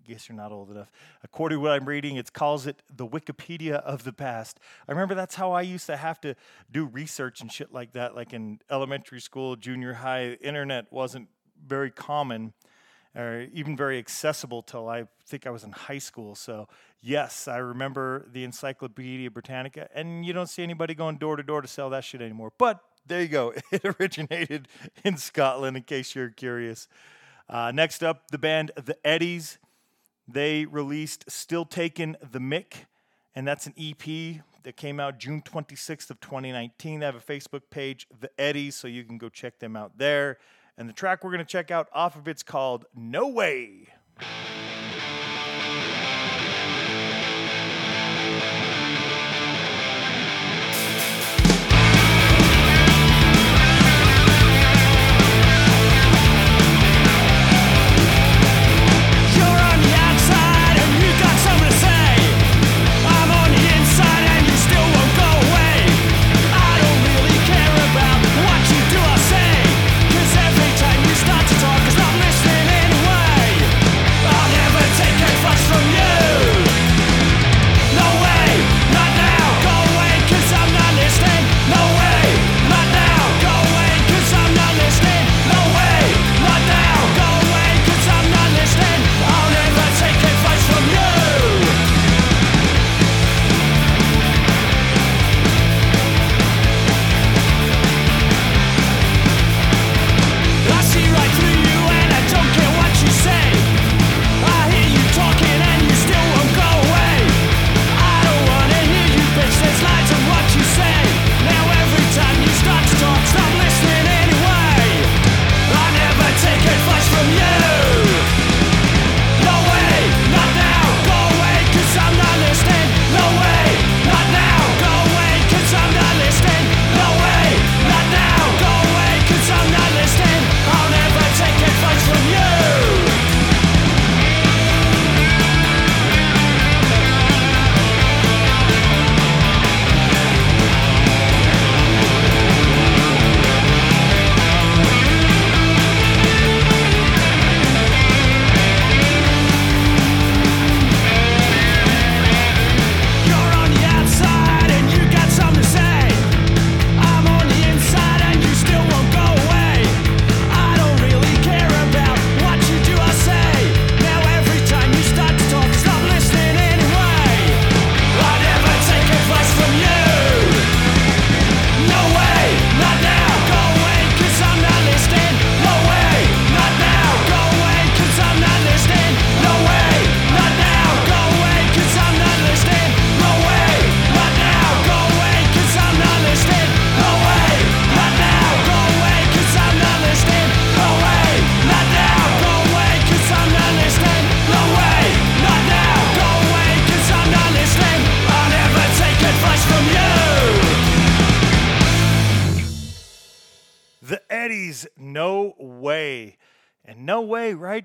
guess 0.04 0.28
you're 0.28 0.36
not 0.36 0.52
old 0.52 0.70
enough. 0.70 0.90
According 1.24 1.56
to 1.56 1.62
what 1.62 1.72
I'm 1.72 1.86
reading, 1.86 2.16
it 2.16 2.30
calls 2.34 2.66
it 2.66 2.82
the 2.94 3.06
Wikipedia 3.06 3.76
of 3.76 4.04
the 4.04 4.12
past. 4.12 4.60
I 4.86 4.92
remember 4.92 5.14
that's 5.14 5.36
how 5.36 5.52
I 5.52 5.62
used 5.62 5.86
to 5.86 5.96
have 5.96 6.20
to 6.20 6.34
do 6.70 6.84
research 6.84 7.40
and 7.40 7.50
shit 7.50 7.72
like 7.72 7.92
that, 7.92 8.14
like 8.14 8.34
in 8.34 8.58
elementary 8.70 9.20
school, 9.20 9.56
junior 9.56 9.94
high. 9.94 10.32
Internet 10.42 10.92
wasn't 10.92 11.28
very 11.66 11.90
common 11.90 12.52
or 13.14 13.46
even 13.52 13.76
very 13.76 13.98
accessible 13.98 14.62
till 14.62 14.88
I 14.88 15.04
think 15.26 15.46
I 15.46 15.50
was 15.50 15.64
in 15.64 15.72
high 15.72 15.98
school. 15.98 16.34
So, 16.34 16.68
yes, 17.00 17.46
I 17.46 17.58
remember 17.58 18.26
the 18.32 18.44
Encyclopedia 18.44 19.30
Britannica, 19.30 19.88
and 19.94 20.24
you 20.24 20.32
don't 20.32 20.48
see 20.48 20.62
anybody 20.62 20.94
going 20.94 21.16
door 21.16 21.36
to 21.36 21.42
door 21.42 21.60
to 21.60 21.68
sell 21.68 21.90
that 21.90 22.04
shit 22.04 22.22
anymore. 22.22 22.52
But 22.56 22.80
there 23.06 23.20
you 23.20 23.28
go. 23.28 23.52
It 23.70 23.84
originated 23.84 24.68
in 25.04 25.16
Scotland, 25.16 25.76
in 25.76 25.82
case 25.82 26.14
you're 26.14 26.30
curious. 26.30 26.88
Uh, 27.48 27.72
next 27.72 28.02
up, 28.02 28.30
the 28.30 28.38
band 28.38 28.70
The 28.76 28.96
Eddies. 29.06 29.58
They 30.28 30.64
released 30.66 31.30
Still 31.30 31.64
Taking 31.64 32.16
the 32.22 32.38
Mick, 32.38 32.86
and 33.34 33.46
that's 33.46 33.66
an 33.66 33.74
EP 33.76 34.40
that 34.62 34.76
came 34.76 35.00
out 35.00 35.18
June 35.18 35.42
26th 35.42 36.10
of 36.10 36.20
2019. 36.20 37.00
They 37.00 37.06
have 37.06 37.16
a 37.16 37.20
Facebook 37.20 37.62
page, 37.70 38.06
The 38.20 38.30
Eddies, 38.38 38.76
so 38.76 38.86
you 38.88 39.04
can 39.04 39.18
go 39.18 39.28
check 39.28 39.58
them 39.58 39.76
out 39.76 39.98
there. 39.98 40.38
And 40.78 40.88
the 40.88 40.92
track 40.92 41.22
we're 41.22 41.30
going 41.30 41.38
to 41.38 41.44
check 41.44 41.70
out 41.70 41.88
off 41.92 42.16
of 42.16 42.26
it's 42.26 42.42
called 42.42 42.86
No 42.94 43.28
Way. 43.28 43.88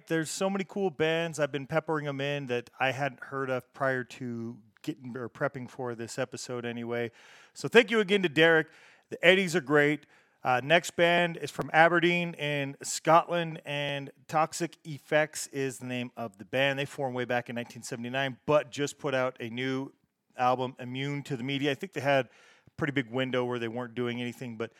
There's 0.07 0.29
so 0.29 0.49
many 0.49 0.63
cool 0.65 0.89
bands. 0.89 1.37
I've 1.37 1.51
been 1.51 1.67
peppering 1.67 2.05
them 2.05 2.21
in 2.21 2.47
that 2.47 2.69
I 2.79 2.91
hadn't 2.91 3.25
heard 3.25 3.49
of 3.49 3.71
prior 3.73 4.05
to 4.05 4.55
getting 4.81 5.17
or 5.17 5.27
prepping 5.27 5.69
for 5.69 5.95
this 5.95 6.17
episode 6.17 6.65
anyway. 6.65 7.11
So 7.53 7.67
thank 7.67 7.91
you 7.91 7.99
again 7.99 8.23
to 8.23 8.29
Derek. 8.29 8.67
The 9.09 9.23
Eddies 9.25 9.53
are 9.53 9.61
great. 9.61 10.05
Uh, 10.45 10.61
next 10.63 10.91
band 10.91 11.37
is 11.41 11.51
from 11.51 11.69
Aberdeen 11.73 12.35
in 12.35 12.77
Scotland, 12.81 13.61
and 13.65 14.11
Toxik 14.29 14.75
Ephex 14.85 15.49
is 15.51 15.79
the 15.79 15.87
name 15.87 16.11
of 16.15 16.37
the 16.37 16.45
band. 16.45 16.79
They 16.79 16.85
formed 16.85 17.13
way 17.13 17.25
back 17.25 17.49
in 17.49 17.55
1979, 17.57 18.37
but 18.45 18.71
just 18.71 18.99
put 18.99 19.13
out 19.13 19.35
a 19.41 19.49
new 19.49 19.91
album, 20.37 20.75
Immune 20.79 21.23
to 21.23 21.35
the 21.35 21.43
Media. 21.43 21.71
I 21.71 21.73
think 21.73 21.91
they 21.91 21.99
had 21.99 22.27
a 22.27 22.69
pretty 22.77 22.93
big 22.93 23.11
window 23.11 23.43
where 23.43 23.59
they 23.59 23.67
weren't 23.67 23.93
doing 23.93 24.21
anything, 24.21 24.55
but 24.55 24.71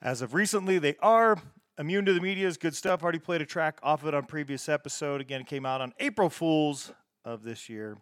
as 0.00 0.22
of 0.22 0.34
recently, 0.34 0.80
they 0.80 0.96
are. 1.00 1.40
Immune 1.78 2.04
to 2.04 2.12
the 2.12 2.20
Media 2.20 2.46
is 2.46 2.58
good 2.58 2.76
stuff. 2.76 3.02
Already 3.02 3.18
played 3.18 3.40
a 3.40 3.46
track 3.46 3.78
off 3.82 4.02
of 4.02 4.08
it 4.08 4.14
on 4.14 4.26
previous 4.26 4.68
episode. 4.68 5.22
Again, 5.22 5.40
it 5.40 5.46
came 5.46 5.64
out 5.64 5.80
on 5.80 5.94
April 6.00 6.28
Fools 6.28 6.92
of 7.24 7.44
this 7.44 7.70
year. 7.70 7.96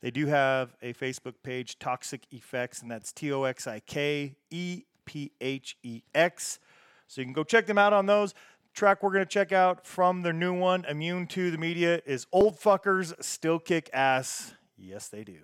They 0.00 0.12
do 0.12 0.26
have 0.26 0.76
a 0.80 0.92
Facebook 0.92 1.34
page, 1.42 1.80
Toxik 1.80 2.20
Ephex, 2.32 2.80
and 2.80 2.88
that's 2.88 3.12
T 3.12 3.32
O 3.32 3.42
X 3.42 3.66
I 3.66 3.80
K 3.80 4.36
E 4.50 4.84
P 5.04 5.32
H 5.40 5.76
E 5.82 6.02
X. 6.14 6.60
So 7.08 7.20
you 7.20 7.24
can 7.24 7.32
go 7.32 7.42
check 7.42 7.66
them 7.66 7.78
out 7.78 7.92
on 7.92 8.06
those. 8.06 8.34
Track 8.72 9.02
we're 9.02 9.10
going 9.10 9.24
to 9.24 9.28
check 9.28 9.50
out 9.50 9.84
from 9.84 10.22
their 10.22 10.32
new 10.32 10.54
one, 10.54 10.84
Immune 10.84 11.26
to 11.28 11.50
the 11.50 11.58
Media, 11.58 12.00
is 12.06 12.26
Old 12.30 12.60
Fuckers 12.60 13.12
Still 13.24 13.58
Kick 13.58 13.90
Ass. 13.92 14.54
Yes, 14.76 15.08
they 15.08 15.24
do. 15.24 15.38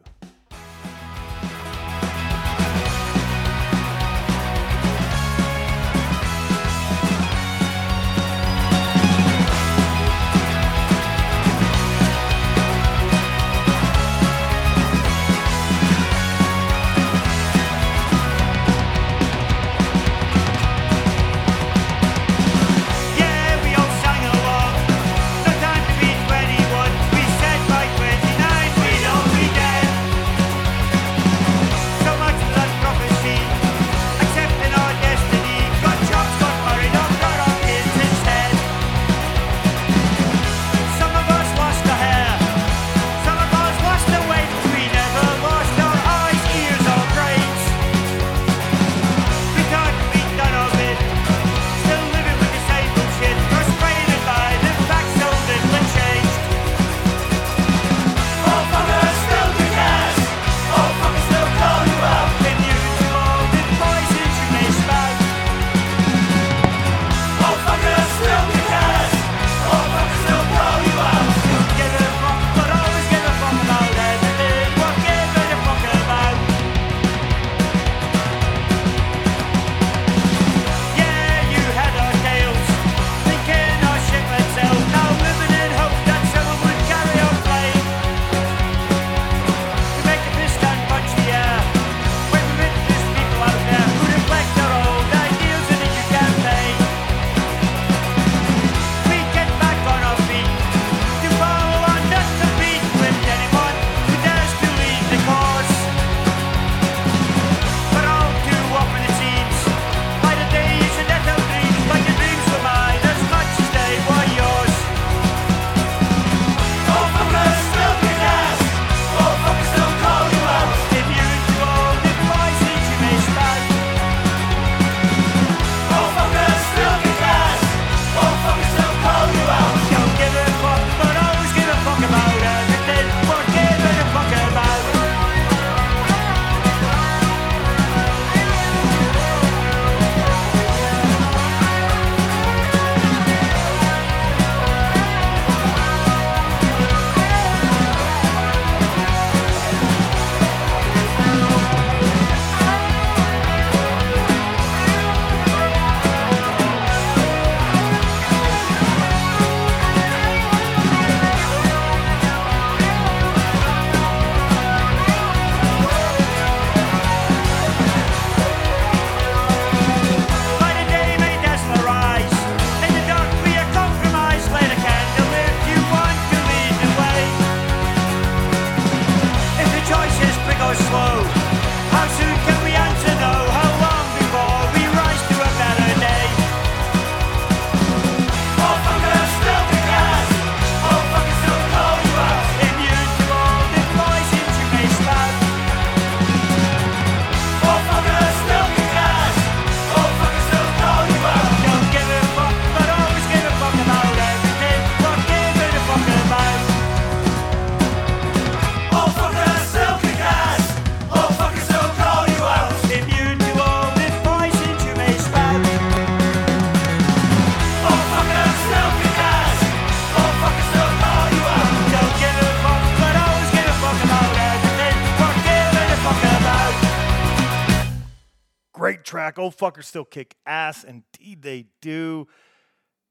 Track. 229.34 229.42
Old 229.42 229.56
fuckers 229.56 229.84
still 229.84 230.04
kick 230.04 230.36
ass. 230.46 230.84
Indeed, 230.84 231.42
they 231.42 231.66
do. 231.80 232.28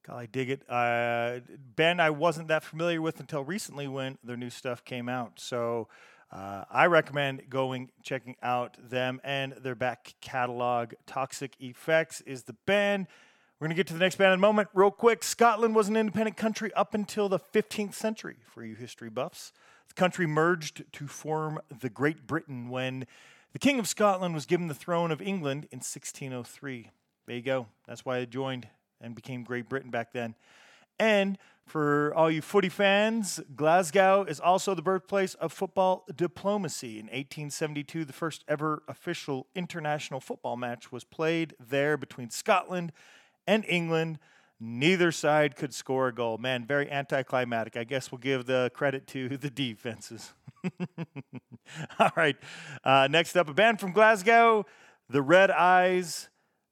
God, 0.07 0.17
I 0.17 0.26
dig 0.26 0.49
it. 0.49 0.69
Uh, 0.69 1.39
band 1.76 2.01
I 2.01 2.09
wasn't 2.09 2.49
that 2.49 2.63
familiar 2.63 3.01
with 3.01 3.19
until 3.19 3.43
recently 3.43 3.88
when 3.88 4.17
their 4.24 4.38
new 4.38 4.49
stuff 4.49 4.84
came 4.84 5.07
out. 5.07 5.39
So 5.39 5.88
uh, 6.32 6.65
I 6.69 6.88
recommend 6.88 7.49
going 7.49 7.91
checking 8.03 8.36
out 8.41 8.78
them 8.82 9.21
and 9.24 9.53
their 9.53 9.76
back 9.76 10.15
catalog. 10.21 10.93
Toxik 11.07 11.53
Ephex 11.61 12.21
is 12.26 12.43
the 12.43 12.55
band. 12.65 13.07
We're 13.59 13.67
going 13.67 13.76
to 13.76 13.80
get 13.80 13.88
to 13.88 13.93
the 13.93 13.99
next 13.99 14.17
band 14.17 14.34
in 14.34 14.39
a 14.39 14.41
moment. 14.41 14.67
Real 14.74 14.91
quick 14.91 15.24
Scotland 15.24 15.74
was 15.74 15.88
an 15.88 15.95
independent 15.95 16.36
country 16.36 16.74
up 16.74 16.93
until 16.93 17.30
the 17.30 17.39
15th 17.39 17.93
century, 17.93 18.38
for 18.45 18.63
you 18.63 18.76
history 18.76 19.09
buffs. 19.09 19.53
The 19.88 19.93
country 19.93 20.26
merged 20.26 20.84
to 20.91 21.07
form 21.07 21.59
the 21.80 21.89
Great 21.89 22.28
Britain 22.28 22.69
when 22.69 23.05
the 23.54 23.60
King 23.60 23.80
of 23.80 23.88
Scotland 23.88 24.34
was 24.34 24.45
given 24.45 24.68
the 24.68 24.74
throne 24.74 25.12
of 25.12 25.22
England 25.22 25.68
in 25.72 25.78
1603. 25.78 26.89
There 27.26 27.36
you 27.36 27.41
go. 27.41 27.68
That's 27.88 28.04
why 28.04 28.18
it 28.18 28.30
joined 28.30 28.68
and 28.99 29.16
became 29.16 29.43
Great 29.43 29.70
Britain 29.70 29.91
back 29.91 30.12
then. 30.12 30.36
And 30.99 31.38
for 31.66 32.14
all 32.16 32.30
you 32.30 32.41
footy 32.41 32.70
fans, 32.70 33.39
Glasgow 33.56 34.26
is 34.28 34.39
also 34.39 34.76
the 34.76 34.82
birthplace 34.82 35.34
of 35.36 35.54
football 35.54 36.06
diplomacy. 36.14 36.99
In 36.99 37.06
1872, 37.06 38.06
the 38.06 38.14
first 38.14 38.43
ever 38.47 38.84
official 38.88 39.47
international 39.56 40.20
football 40.20 40.58
match 40.58 40.91
was 40.91 41.04
played 41.04 41.56
there 41.60 41.97
between 41.97 42.30
Scotland 42.30 42.91
and 43.47 43.66
England. 43.66 44.20
Neither 44.60 45.12
side 45.12 45.56
could 45.56 45.74
score 45.74 46.08
a 46.08 46.14
goal. 46.14 46.38
Man, 46.38 46.66
very 46.66 46.89
anticlimactic. 46.89 47.76
I 47.76 47.84
guess 47.84 48.12
we'll 48.12 48.20
give 48.20 48.45
the 48.45 48.72
credit 48.74 49.08
to 49.08 49.38
the 49.38 49.49
defenses. 49.49 50.34
All 51.99 52.12
right. 52.16 52.38
Uh, 52.84 53.08
next 53.10 53.36
up, 53.36 53.49
a 53.49 53.54
band 53.54 53.80
from 53.80 53.91
Glasgow, 53.91 54.66
the 55.10 55.22
Red 55.22 55.51
Eyes. 55.51 56.30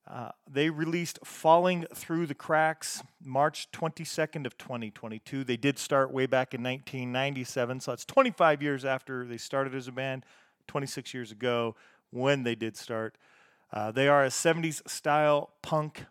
Uh, 0.10 0.30
they 0.50 0.70
released 0.70 1.20
"Falling 1.24 1.86
Through 1.94 2.26
the 2.26 2.34
Cracks" 2.36 3.04
March 3.24 3.72
22nd 3.72 4.46
of 4.46 4.58
2022. 4.58 5.44
They 5.44 5.58
did 5.58 5.78
start 5.78 6.12
way 6.12 6.26
back 6.26 6.54
in 6.54 6.62
1997, 6.62 7.80
so 7.80 7.94
it's 7.94 8.06
25 8.06 8.62
years 8.62 8.84
after 8.84 9.26
they 9.26 9.38
started 9.38 9.76
as 9.76 9.88
a 9.88 9.92
band, 9.92 10.26
26 10.68 11.14
years 11.14 11.32
ago 11.32 11.76
when 12.10 12.44
they 12.44 12.56
did 12.56 12.76
start. 12.76 13.18
Uh, 13.72 13.92
they 13.92 14.08
are 14.08 14.26
a 14.26 14.30
70s 14.30 14.88
style 14.90 15.52
punk 15.62 16.06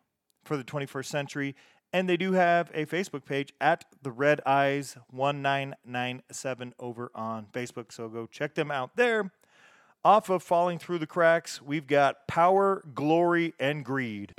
for 0.51 0.57
the 0.57 0.65
21st 0.65 1.05
century, 1.05 1.55
and 1.93 2.09
they 2.09 2.17
do 2.17 2.33
have 2.33 2.73
a 2.75 2.85
Facebook 2.85 3.25
page 3.25 3.55
at 3.61 3.85
the 4.03 4.11
Red 4.11 4.41
Eyes 4.45 4.97
1997 5.11 6.75
over 6.81 7.13
on 7.15 7.47
Facebook. 7.53 7.93
So 7.93 8.09
go 8.09 8.27
check 8.27 8.57
them 8.57 8.69
out 8.69 8.97
there. 8.97 9.31
Off 10.05 10.29
of 10.29 10.43
Falling 10.43 10.81
Through 10.81 10.99
the 10.99 11.07
Cracks, 11.07 11.63
we've 11.63 11.87
got 11.87 12.27
Power, 12.27 12.83
Glory, 12.95 13.55
and 13.61 13.85
Greed. 13.85 14.35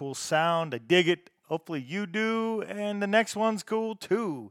Cool 0.00 0.14
sound. 0.14 0.74
I 0.74 0.78
dig 0.78 1.08
it. 1.10 1.28
Hopefully 1.48 1.84
you 1.86 2.06
do. 2.06 2.62
And 2.62 3.02
the 3.02 3.06
next 3.06 3.36
one's 3.36 3.62
cool 3.62 3.94
too. 3.94 4.50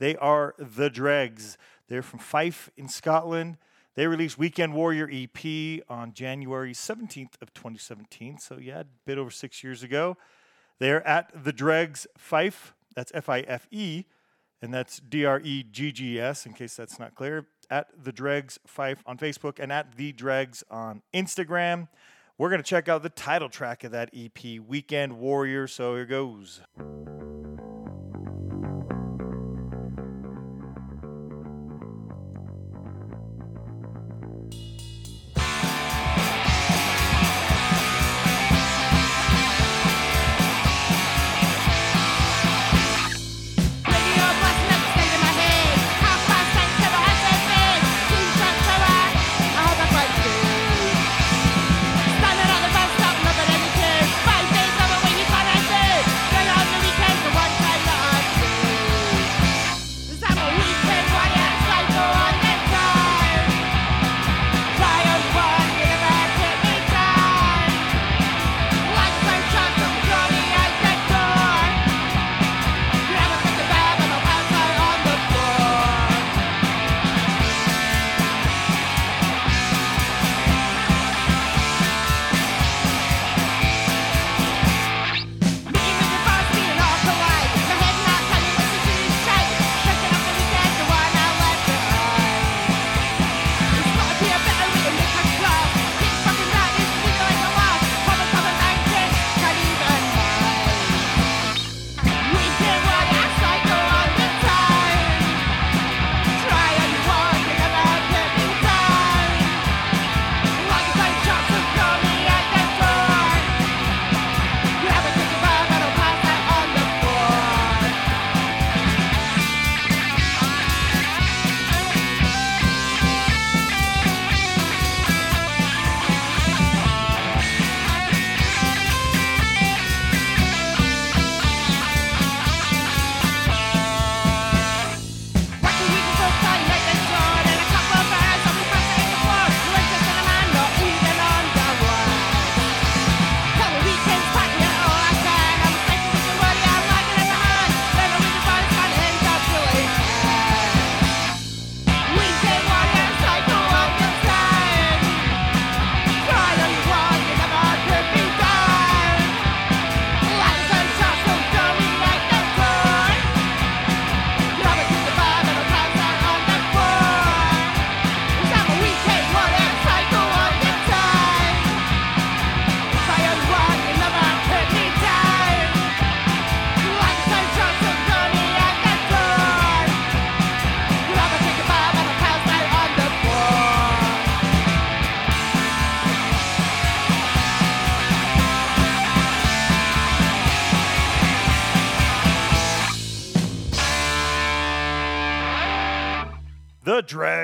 They 0.00 0.16
are 0.16 0.56
the 0.58 0.90
Dreggs. 0.90 1.56
They're 1.86 2.02
from 2.02 2.18
Fife 2.18 2.68
in 2.76 2.88
Scotland. 2.88 3.58
They 3.94 4.08
released 4.08 4.38
Weekend 4.38 4.74
Warrior 4.74 5.08
EP 5.08 5.84
on 5.88 6.14
January 6.14 6.72
17th 6.72 7.40
of 7.40 7.54
2017. 7.54 8.38
So 8.38 8.58
yeah, 8.58 8.80
a 8.80 8.84
bit 9.06 9.18
over 9.18 9.30
six 9.30 9.62
years 9.62 9.84
ago. 9.84 10.16
They're 10.80 11.06
at 11.06 11.30
the 11.44 11.52
Dreggs 11.52 12.08
Fife. 12.18 12.74
That's 12.96 13.12
F-I-F-E, 13.14 14.04
and 14.60 14.74
that's 14.74 14.98
D-R-E-G-G-S. 14.98 16.44
In 16.44 16.54
case 16.54 16.74
that's 16.74 16.98
not 16.98 17.14
clear, 17.14 17.46
at 17.70 17.86
the 18.02 18.12
Dreggs 18.12 18.58
Fife 18.66 19.00
on 19.06 19.16
Facebook 19.16 19.60
and 19.60 19.70
at 19.70 19.96
the 19.96 20.12
Dreggs 20.12 20.64
on 20.68 21.02
Instagram. 21.14 21.86
We're 22.38 22.50
gonna 22.50 22.62
check 22.62 22.88
out 22.88 23.02
the 23.02 23.10
title 23.10 23.48
track 23.48 23.84
of 23.84 23.92
that 23.92 24.10
EP, 24.14 24.58
Weekend 24.66 25.18
Warrior. 25.18 25.66
So 25.66 25.94
here 25.94 26.06
goes. 26.06 26.60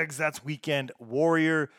Dreggs, 0.09 0.17
that's 0.17 0.43
Weekend 0.43 0.91
Warrior. 0.97 1.69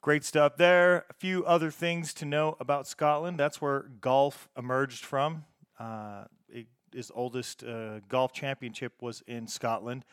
Great 0.00 0.24
stuff 0.24 0.56
there. 0.56 1.04
A 1.08 1.14
few 1.14 1.44
other 1.44 1.70
things 1.70 2.12
to 2.14 2.24
know 2.24 2.56
about 2.58 2.88
Scotland. 2.88 3.38
That's 3.38 3.60
where 3.60 3.90
golf 4.00 4.48
emerged 4.58 5.04
from. 5.04 5.44
Uh, 5.78 6.24
it, 6.48 6.66
his 6.92 7.12
oldest 7.14 7.62
uh, 7.62 8.00
golf 8.08 8.32
championship 8.32 8.94
was 9.00 9.22
in 9.28 9.46
Scotland, 9.46 10.04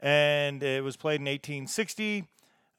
and 0.00 0.62
it 0.62 0.84
was 0.84 0.98
played 0.98 1.20
in 1.20 1.26
1860. 1.26 2.26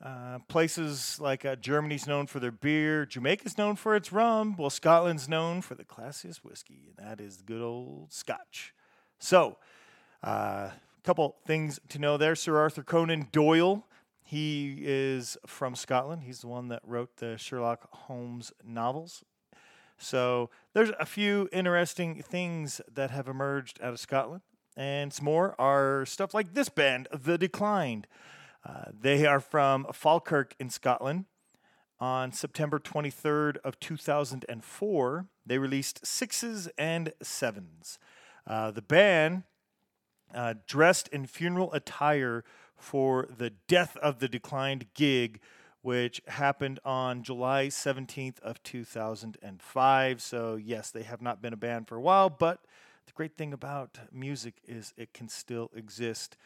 Uh, 0.04 0.38
places 0.48 1.20
like 1.20 1.44
uh, 1.44 1.56
Germany's 1.56 2.06
known 2.06 2.28
for 2.28 2.40
their 2.40 2.52
beer, 2.52 3.08
Jamaica's 3.08 3.58
known 3.58 3.76
for 3.76 3.96
its 3.96 4.14
rum, 4.14 4.56
well, 4.58 4.70
Scotland's 4.70 5.28
known 5.28 5.62
for 5.62 5.74
the 5.74 5.84
classiest 5.84 6.38
whiskey, 6.38 6.88
and 6.88 7.08
that 7.08 7.20
is 7.20 7.42
good 7.42 7.62
old 7.64 8.14
Scotch. 8.14 8.76
So, 9.18 9.58
a 10.22 10.72
couple 11.04 11.36
things 11.48 11.80
to 11.90 11.98
know 12.00 12.16
there. 12.18 12.36
Sir 12.36 12.58
Arthur 12.58 12.84
Conan 12.84 13.28
Doyle, 13.32 13.86
he 14.30 14.78
is 14.84 15.40
from 15.48 15.74
Scotland. 15.74 16.22
He's 16.22 16.42
the 16.42 16.48
one 16.48 16.68
that 16.68 16.84
wrote 16.86 17.18
the 17.18 17.36
Sherlock 17.36 17.88
Holmes 17.92 18.54
novels. 18.64 19.24
So, 19.98 20.52
there's 20.76 20.92
a 21.00 21.06
few 21.08 21.50
interesting 21.52 22.22
things 22.22 22.80
that 22.94 23.10
have 23.10 23.28
emerged 23.28 23.80
out 23.82 23.94
of 23.94 24.00
Scotland. 24.00 24.44
And 24.78 25.12
some 25.12 25.26
more 25.26 25.60
are 25.60 26.06
stuff 26.06 26.36
like 26.36 26.54
this 26.54 26.70
band, 26.70 27.08
The 27.12 27.40
Declined. 27.40 28.06
Uh, 28.64 28.92
they 28.98 29.26
are 29.26 29.40
from 29.40 29.88
Falkirk 29.92 30.54
in 30.60 30.70
Scotland. 30.70 31.26
On 32.00 32.32
September 32.32 32.78
23rd 32.78 33.58
of 33.64 33.80
2004, 33.80 35.26
they 35.44 35.58
released 35.58 36.06
sixes 36.06 36.70
and 36.78 37.14
sevens. 37.24 37.98
Uh, 38.46 38.70
the 38.70 38.84
band 38.84 39.42
uh, 40.36 40.54
dressed 40.68 41.08
in 41.08 41.26
funeral 41.26 41.74
attire 41.74 42.44
for 42.80 43.28
the 43.30 43.52
Death 43.68 43.98
of 43.98 44.20
the 44.20 44.28
Declined 44.28 44.88
gig, 44.94 45.40
which 45.82 46.22
happened 46.28 46.80
on 46.84 47.24
July 47.24 47.68
17th 47.68 48.40
of 48.40 48.62
2005. 48.64 50.22
So 50.22 50.56
yes, 50.56 50.92
they 50.92 51.04
have 51.04 51.22
not 51.22 51.42
been 51.42 51.54
a 51.54 51.58
band 51.58 51.88
for 51.88 51.96
a 51.96 52.02
while, 52.02 52.30
but 52.30 52.66
the 53.06 53.14
great 53.14 53.38
thing 53.38 53.54
about 53.54 54.00
music 54.12 54.56
is 54.68 54.94
it 54.98 55.14
can 55.14 55.30
still 55.30 55.72
exist. 55.76 56.38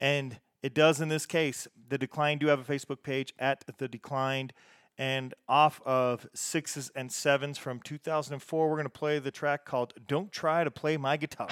And 0.00 0.40
it 0.62 0.74
does 0.74 1.00
in 1.00 1.08
this 1.08 1.26
case. 1.26 1.66
The 1.88 1.98
Declined 1.98 2.40
do 2.40 2.48
have 2.48 2.68
a 2.68 2.72
Facebook 2.72 3.02
page 3.02 3.32
at 3.38 3.64
The 3.78 3.88
Declined. 3.88 4.52
And 4.98 5.32
off 5.48 5.80
of 5.86 6.26
sixes 6.34 6.90
and 6.94 7.10
sevens 7.10 7.56
from 7.56 7.80
2004, 7.80 8.68
we're 8.68 8.76
going 8.76 8.84
to 8.84 8.90
play 8.90 9.18
the 9.18 9.30
track 9.30 9.64
called 9.64 9.94
Don't 10.06 10.30
Try 10.30 10.62
to 10.62 10.70
Play 10.70 10.98
My 10.98 11.16
Guitar. 11.16 11.48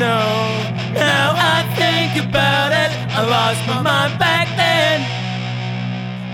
Know, 0.00 0.96
now 0.96 1.36
I 1.36 1.60
think 1.76 2.24
about 2.24 2.72
it. 2.72 2.88
I 3.12 3.20
lost 3.20 3.60
my 3.68 3.82
mind 3.82 4.18
back 4.18 4.48
then. 4.56 5.04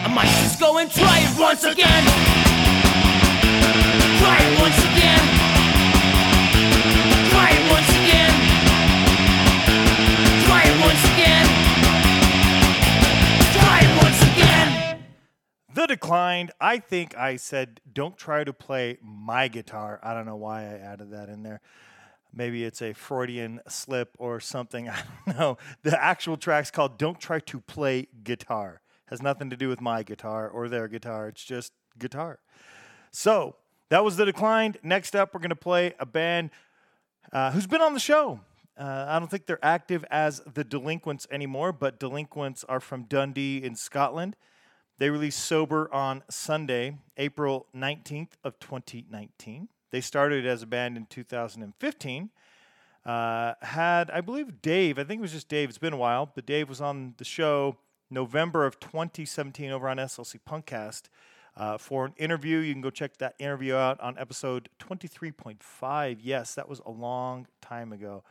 I 0.05 0.09
might 0.15 0.31
just 0.39 0.61
go 0.61 0.79
and 0.79 0.89
try 0.89 1.19
it 1.19 1.35
once 1.37 1.65
again. 1.65 2.05
Try 4.23 4.39
it 4.39 4.55
once 4.63 4.79
again. 4.87 5.25
Try 7.35 7.49
it 7.59 7.65
once 7.75 7.91
again. 7.91 8.35
Try 10.47 10.63
it 10.71 10.77
once 10.87 11.03
again. 11.11 11.47
Try 13.59 13.79
it 13.83 13.93
once 13.99 14.21
again. 14.31 15.03
The 15.75 15.87
Declined, 15.89 16.53
I 16.61 16.79
think 16.79 17.19
I 17.19 17.35
said, 17.35 17.81
don't 17.93 18.17
try 18.17 18.45
to 18.45 18.53
play 18.53 18.99
my 19.03 19.49
guitar. 19.49 19.99
I 20.05 20.15
don't 20.15 20.25
know 20.25 20.37
why 20.37 20.63
I 20.63 20.79
added 20.79 21.11
that 21.11 21.29
in 21.29 21.43
there. 21.43 21.61
Maybe 22.37 22.65
it's 22.65 22.83
a 22.83 22.93
Freudian 22.93 23.61
slip 23.67 24.15
or 24.19 24.41
something. 24.41 24.89
I 24.91 25.03
don't 25.27 25.39
know. 25.39 25.59
The 25.83 26.01
actual 26.01 26.37
track's 26.37 26.71
called 26.71 26.99
Don't 26.99 27.19
Try 27.19 27.41
to 27.41 27.61
Play 27.61 28.09
Guitar. 28.23 28.83
Has 29.07 29.23
nothing 29.23 29.49
to 29.51 29.57
do 29.57 29.69
with 29.69 29.81
my 29.81 30.03
guitar 30.03 30.49
or 30.49 30.69
their 30.69 30.87
guitar. 30.87 31.29
It's 31.29 31.43
just 31.43 31.73
guitar. 31.99 32.39
So 33.11 33.57
that 33.89 34.05
was 34.05 34.17
The 34.17 34.27
Declined. 34.27 34.79
Next 34.83 35.17
up, 35.17 35.33
we're 35.33 35.41
going 35.41 35.49
to 35.49 35.57
play 35.57 35.95
a 35.99 36.05
band 36.05 36.51
uh, 37.33 37.53
who's 37.53 37.67
been 37.67 37.81
on 37.81 37.95
the 37.95 38.01
show. 38.01 38.41
Uh, 38.79 39.07
I 39.09 39.19
don't 39.19 39.31
think 39.31 39.47
they're 39.47 39.65
active 39.65 40.05
as 40.11 40.43
the 40.53 40.63
Delinquents 40.63 41.27
anymore, 41.31 41.73
but 41.73 41.99
Delinquents 41.99 42.65
are 42.65 42.81
from 42.81 43.05
Dundee 43.05 43.63
in 43.65 43.75
Scotland. 43.77 44.37
They 44.99 45.09
released 45.09 45.39
Sober 45.39 45.93
on 45.95 46.23
Sunday, 46.29 46.99
April 47.17 47.67
19th 47.75 48.33
of 48.45 48.59
2019. 48.59 49.69
They 49.97 50.03
started 50.03 50.45
as 50.45 50.63
a 50.63 50.67
band 50.67 50.99
in 50.99 51.07
2015. 51.07 52.31
Uh, 53.07 53.55
had, 53.63 54.11
I 54.11 54.21
believe, 54.21 54.61
Dave, 54.61 54.99
I 54.99 55.05
think 55.05 55.21
it 55.21 55.23
was 55.23 55.33
just 55.33 55.49
Dave, 55.49 55.71
it's 55.71 55.79
been 55.79 55.95
a 55.95 55.97
while, 55.97 56.31
but 56.35 56.45
Dave 56.45 56.69
was 56.69 56.83
on 56.83 57.15
the 57.17 57.25
show 57.25 57.79
November 58.11 58.67
of 58.67 58.79
2017 58.79 59.71
over 59.71 59.89
on 59.89 59.97
SLC 59.97 60.39
Punkcast 60.47 61.05
uh, 61.57 61.79
for 61.79 62.05
an 62.05 62.13
interview. 62.19 62.59
You 62.59 62.75
can 62.75 62.83
go 62.83 62.91
check 62.91 63.17
that 63.17 63.37
interview 63.39 63.75
out 63.75 63.99
on 64.03 64.19
episode 64.19 64.69
23.5. 64.81 66.19
Yes, 66.21 66.55
that 66.57 66.69
was 66.69 66.83
a 66.85 66.91
long 66.91 67.47
time 67.63 67.91
ago. 67.91 68.23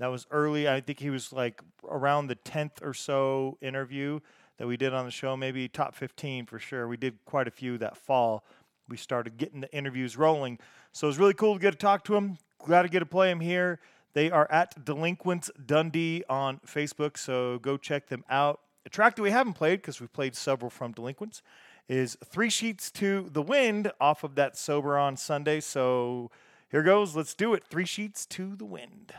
That 0.00 0.08
was 0.08 0.26
early. 0.30 0.68
I 0.68 0.82
think 0.82 1.00
he 1.00 1.08
was 1.08 1.32
like 1.32 1.62
around 1.88 2.26
the 2.26 2.36
10th 2.36 2.82
or 2.82 2.92
so 2.92 3.56
interview 3.62 4.20
that 4.58 4.66
we 4.66 4.76
did 4.76 4.92
on 4.92 5.06
the 5.06 5.10
show, 5.10 5.38
maybe 5.38 5.68
top 5.68 5.94
15 5.94 6.44
for 6.44 6.58
sure. 6.58 6.86
We 6.86 6.98
did 6.98 7.16
quite 7.24 7.48
a 7.48 7.50
few 7.50 7.78
that 7.78 7.96
fall. 7.96 8.44
We 8.86 8.98
started 8.98 9.38
getting 9.38 9.62
the 9.62 9.74
interviews 9.74 10.18
rolling. 10.18 10.58
So 10.94 11.08
it 11.08 11.10
was 11.10 11.18
really 11.18 11.34
cool 11.34 11.54
to 11.54 11.60
get 11.60 11.72
to 11.72 11.76
talk 11.76 12.04
to 12.04 12.14
him. 12.14 12.38
Glad 12.60 12.82
to 12.82 12.88
get 12.88 13.00
to 13.00 13.06
play 13.06 13.28
him 13.28 13.40
here. 13.40 13.80
They 14.12 14.30
are 14.30 14.48
at 14.48 14.84
Delinquents 14.84 15.50
Dundee 15.66 16.22
on 16.28 16.60
Facebook, 16.64 17.18
so 17.18 17.58
go 17.58 17.76
check 17.76 18.06
them 18.06 18.24
out. 18.30 18.60
A 18.86 18.88
track 18.88 19.16
that 19.16 19.22
we 19.22 19.32
haven't 19.32 19.54
played 19.54 19.80
because 19.80 20.00
we've 20.00 20.12
played 20.12 20.36
several 20.36 20.70
from 20.70 20.92
Delinquents 20.92 21.42
is 21.88 22.16
Three 22.24 22.48
Sheets 22.48 22.92
to 22.92 23.28
the 23.32 23.42
Wind 23.42 23.90
off 24.00 24.22
of 24.22 24.36
that 24.36 24.56
Sober 24.56 24.96
on 24.96 25.16
Sunday. 25.16 25.58
So 25.58 26.30
here 26.70 26.84
goes. 26.84 27.16
Let's 27.16 27.34
do 27.34 27.54
it. 27.54 27.64
Three 27.68 27.86
Sheets 27.86 28.24
to 28.26 28.54
the 28.54 28.64
Wind. 28.64 29.14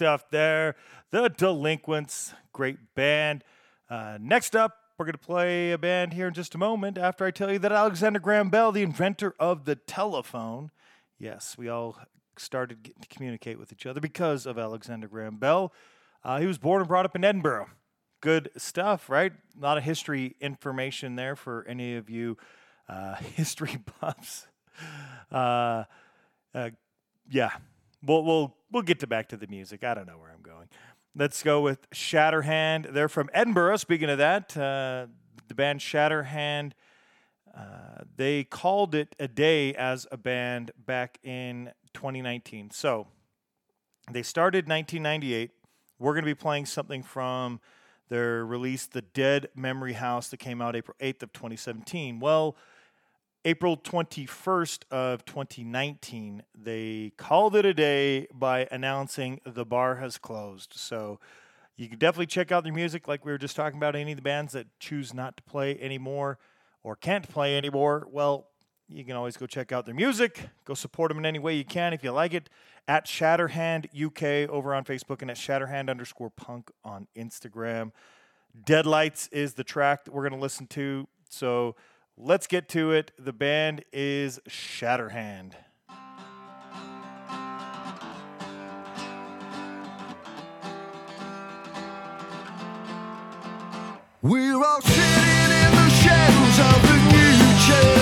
Stuff 0.00 0.30
there. 0.30 0.76
The 1.10 1.28
Delinquents, 1.28 2.32
great 2.54 2.78
band. 2.94 3.44
Uh, 3.90 4.16
next 4.18 4.56
up, 4.56 4.74
we're 4.96 5.04
going 5.04 5.12
to 5.12 5.18
play 5.18 5.72
a 5.72 5.78
band 5.78 6.14
here 6.14 6.26
in 6.26 6.32
just 6.32 6.54
a 6.54 6.58
moment 6.58 6.96
after 6.96 7.26
I 7.26 7.30
tell 7.30 7.52
you 7.52 7.58
that 7.58 7.70
Alexander 7.70 8.18
Graham 8.18 8.48
Bell, 8.48 8.72
the 8.72 8.80
inventor 8.80 9.34
of 9.38 9.66
the 9.66 9.76
telephone, 9.76 10.70
yes, 11.18 11.56
we 11.58 11.68
all 11.68 11.98
started 12.38 12.82
to 12.82 13.08
communicate 13.08 13.58
with 13.58 13.74
each 13.74 13.84
other 13.84 14.00
because 14.00 14.46
of 14.46 14.56
Alexander 14.56 15.06
Graham 15.06 15.36
Bell. 15.36 15.70
Uh, 16.24 16.40
he 16.40 16.46
was 16.46 16.56
born 16.56 16.80
and 16.80 16.88
brought 16.88 17.04
up 17.04 17.14
in 17.14 17.22
Edinburgh. 17.22 17.66
Good 18.22 18.48
stuff, 18.56 19.10
right? 19.10 19.34
A 19.54 19.60
lot 19.60 19.76
of 19.76 19.84
history 19.84 20.34
information 20.40 21.16
there 21.16 21.36
for 21.36 21.66
any 21.68 21.94
of 21.96 22.08
you 22.08 22.38
uh, 22.88 23.16
history 23.36 23.76
buffs. 24.00 24.46
Uh, 25.30 25.84
uh, 26.54 26.70
yeah, 27.30 27.50
we'll 28.02 28.24
we'll 28.24 28.56
we'll 28.70 28.82
get 28.82 29.00
to 29.00 29.06
back 29.06 29.28
to 29.28 29.36
the 29.36 29.46
music. 29.46 29.84
I 29.84 29.94
don't 29.94 30.06
know 30.06 30.18
where 30.18 30.30
I'm 30.30 30.42
going. 30.42 30.68
Let's 31.14 31.42
go 31.42 31.60
with 31.60 31.90
Shatterhand. 31.90 32.92
They're 32.92 33.08
from 33.08 33.30
Edinburgh. 33.32 33.76
Speaking 33.78 34.10
of 34.10 34.18
that, 34.18 34.56
uh, 34.56 35.06
the 35.48 35.54
band 35.54 35.80
Shatterhand. 35.80 36.72
Uh, 37.56 38.04
they 38.16 38.44
called 38.44 38.94
it 38.94 39.16
a 39.18 39.26
day 39.26 39.74
as 39.74 40.06
a 40.12 40.16
band 40.16 40.70
back 40.86 41.18
in 41.24 41.72
2019. 41.94 42.70
So 42.70 43.08
they 44.10 44.22
started 44.22 44.68
1998. 44.68 45.50
We're 45.98 46.12
going 46.12 46.24
to 46.24 46.30
be 46.30 46.34
playing 46.34 46.66
something 46.66 47.02
from 47.02 47.60
their 48.08 48.44
release, 48.44 48.86
The 48.86 49.02
Dead 49.02 49.48
Memory 49.54 49.94
House, 49.94 50.28
that 50.28 50.38
came 50.38 50.62
out 50.62 50.76
April 50.76 50.96
8th 51.00 51.24
of 51.24 51.32
2017. 51.32 52.20
Well, 52.20 52.56
April 53.44 53.76
21st 53.78 54.84
of 54.90 55.24
2019, 55.24 56.42
they 56.54 57.12
called 57.16 57.56
it 57.56 57.64
a 57.64 57.72
day 57.72 58.26
by 58.34 58.68
announcing 58.70 59.40
the 59.46 59.64
bar 59.64 59.96
has 59.96 60.18
closed. 60.18 60.74
So 60.76 61.18
you 61.76 61.88
can 61.88 61.98
definitely 61.98 62.26
check 62.26 62.52
out 62.52 62.64
their 62.64 62.72
music, 62.72 63.08
like 63.08 63.24
we 63.24 63.32
were 63.32 63.38
just 63.38 63.56
talking 63.56 63.78
about. 63.78 63.96
Any 63.96 64.12
of 64.12 64.16
the 64.16 64.22
bands 64.22 64.52
that 64.52 64.66
choose 64.78 65.14
not 65.14 65.38
to 65.38 65.42
play 65.44 65.80
anymore 65.80 66.38
or 66.82 66.96
can't 66.96 67.26
play 67.26 67.56
anymore, 67.56 68.06
well, 68.10 68.48
you 68.90 69.04
can 69.04 69.16
always 69.16 69.38
go 69.38 69.46
check 69.46 69.72
out 69.72 69.86
their 69.86 69.94
music. 69.94 70.50
Go 70.66 70.74
support 70.74 71.08
them 71.08 71.16
in 71.16 71.24
any 71.24 71.38
way 71.38 71.54
you 71.56 71.64
can 71.64 71.94
if 71.94 72.04
you 72.04 72.10
like 72.12 72.34
it. 72.34 72.50
At 72.86 73.06
Shatterhand 73.06 73.86
UK 73.94 74.50
over 74.50 74.74
on 74.74 74.84
Facebook 74.84 75.22
and 75.22 75.30
at 75.30 75.38
Shatterhand 75.38 75.88
underscore 75.88 76.28
punk 76.28 76.70
on 76.84 77.06
Instagram. 77.16 77.92
Deadlights 78.66 79.28
is 79.28 79.54
the 79.54 79.64
track 79.64 80.04
that 80.04 80.12
we're 80.12 80.28
going 80.28 80.38
to 80.38 80.42
listen 80.42 80.66
to. 80.66 81.08
So 81.30 81.76
let's 82.16 82.46
get 82.46 82.68
to 82.70 82.92
it. 82.92 83.12
The 83.18 83.32
band 83.32 83.84
is 83.92 84.40
Shatterhand. 84.48 85.52
We're 94.22 94.62
all 94.62 94.80
sitting 94.82 95.50
in 95.50 95.70
the 95.72 95.88
shadows 95.88 96.58
of 96.58 96.82
the 96.82 96.96
new 97.12 97.99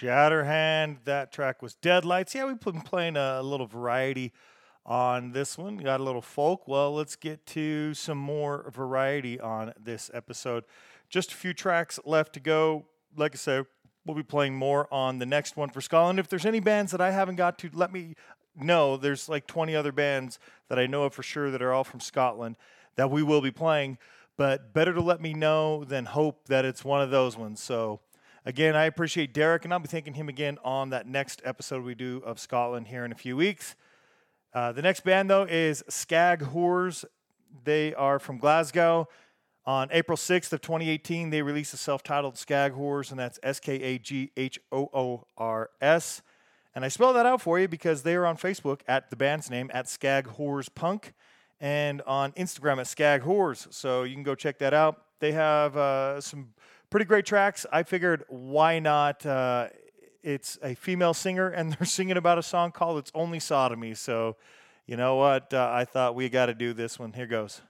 Shatterhand. 0.00 0.98
That 1.04 1.30
track 1.30 1.62
was 1.62 1.74
Deadlights. 1.76 2.34
Yeah, 2.34 2.46
we've 2.46 2.58
been 2.58 2.80
playing 2.80 3.16
a 3.16 3.42
little 3.42 3.66
variety 3.66 4.32
on 4.84 5.30
this 5.32 5.56
one. 5.56 5.76
Got 5.76 6.00
a 6.00 6.02
little 6.02 6.22
folk. 6.22 6.66
Well, 6.66 6.92
let's 6.94 7.14
get 7.14 7.46
to 7.46 7.94
some 7.94 8.18
more 8.18 8.70
variety 8.74 9.38
on 9.38 9.72
this 9.80 10.10
episode. 10.12 10.64
Just 11.08 11.30
a 11.30 11.36
few 11.36 11.54
tracks 11.54 12.00
left 12.04 12.32
to 12.34 12.40
go. 12.40 12.86
Like 13.16 13.34
I 13.34 13.38
said, 13.38 13.66
we'll 14.04 14.16
be 14.16 14.24
playing 14.24 14.56
more 14.56 14.92
on 14.92 15.18
the 15.18 15.26
next 15.26 15.56
one 15.56 15.70
for 15.70 15.80
Scotland. 15.80 16.18
If 16.18 16.28
there's 16.28 16.46
any 16.46 16.60
bands 16.60 16.90
that 16.90 17.00
I 17.00 17.12
haven't 17.12 17.36
got 17.36 17.56
to, 17.60 17.70
let 17.72 17.92
me 17.92 18.14
know. 18.56 18.96
There's 18.96 19.28
like 19.28 19.46
20 19.46 19.76
other 19.76 19.92
bands 19.92 20.40
that 20.68 20.78
I 20.78 20.86
know 20.86 21.04
of 21.04 21.14
for 21.14 21.22
sure 21.22 21.52
that 21.52 21.62
are 21.62 21.72
all 21.72 21.84
from 21.84 22.00
Scotland 22.00 22.56
that 22.96 23.12
we 23.12 23.22
will 23.22 23.40
be 23.40 23.52
playing. 23.52 23.98
But 24.36 24.74
better 24.74 24.92
to 24.92 25.00
let 25.00 25.20
me 25.20 25.34
know 25.34 25.84
than 25.84 26.06
hope 26.06 26.48
that 26.48 26.64
it's 26.64 26.84
one 26.84 27.00
of 27.00 27.10
those 27.10 27.36
ones. 27.36 27.62
So, 27.62 28.00
again, 28.44 28.76
I 28.76 28.84
appreciate 28.84 29.32
Derek, 29.32 29.64
and 29.64 29.72
I'll 29.72 29.80
be 29.80 29.88
thanking 29.88 30.14
him 30.14 30.28
again 30.28 30.58
on 30.64 30.90
that 30.90 31.06
next 31.06 31.40
episode 31.44 31.84
we 31.84 31.94
do 31.94 32.22
of 32.24 32.38
Scotland 32.38 32.88
here 32.88 33.04
in 33.04 33.12
a 33.12 33.16
few 33.16 33.36
weeks. 33.36 33.76
Uh, 34.52 34.72
the 34.72 34.82
next 34.82 35.00
band, 35.04 35.30
though, 35.30 35.44
is 35.44 35.82
Skag 35.88 36.42
Hoors. 36.42 37.04
They 37.64 37.94
are 37.94 38.18
from 38.18 38.38
Glasgow. 38.38 39.08
On 39.66 39.88
April 39.92 40.18
6th 40.18 40.52
of 40.52 40.60
2018, 40.60 41.30
they 41.30 41.40
released 41.40 41.72
a 41.72 41.78
self-titled 41.78 42.36
Skag 42.36 42.72
Hoors, 42.72 43.10
and 43.10 43.18
that's 43.18 43.38
S-K-A-G-H-O-O-R-S. 43.42 44.62
And 46.74 46.84
I 46.84 46.88
spell 46.88 47.12
that 47.14 47.24
out 47.24 47.40
for 47.40 47.58
you 47.58 47.66
because 47.68 48.02
they 48.02 48.14
are 48.14 48.26
on 48.26 48.36
Facebook 48.36 48.80
at 48.86 49.08
the 49.08 49.16
band's 49.16 49.48
name, 49.48 49.70
at 49.72 49.88
Skag 49.88 50.26
Hoors 50.26 50.68
Punk, 50.68 51.14
and 51.60 52.02
on 52.02 52.32
Instagram 52.32 52.78
at 52.78 52.88
Skag 52.88 53.22
Hoors. 53.22 53.66
So 53.70 54.02
you 54.02 54.14
can 54.14 54.22
go 54.22 54.34
check 54.34 54.58
that 54.58 54.74
out. 54.74 55.00
They 55.20 55.32
have 55.32 55.76
uh, 55.76 56.20
some 56.20 56.48
pretty 56.94 57.06
great 57.06 57.26
tracks. 57.26 57.66
I 57.72 57.82
figured, 57.82 58.22
why 58.28 58.78
not? 58.78 59.26
Uh, 59.26 59.66
it's 60.22 60.60
a 60.62 60.76
female 60.76 61.12
singer, 61.12 61.48
and 61.48 61.72
they're 61.76 61.86
singing 61.86 62.16
about 62.16 62.38
a 62.38 62.42
song 62.42 62.70
called 62.70 62.98
It's 62.98 63.10
Only 63.16 63.40
Sodomy. 63.40 63.94
So, 63.94 64.36
you 64.86 64.96
know 64.96 65.16
what? 65.16 65.52
Uh, 65.52 65.68
I 65.72 65.86
thought 65.86 66.14
we 66.14 66.28
got 66.28 66.46
to 66.46 66.54
do 66.54 66.72
this 66.72 66.96
one. 66.96 67.12
Here 67.12 67.26
goes. 67.26 67.62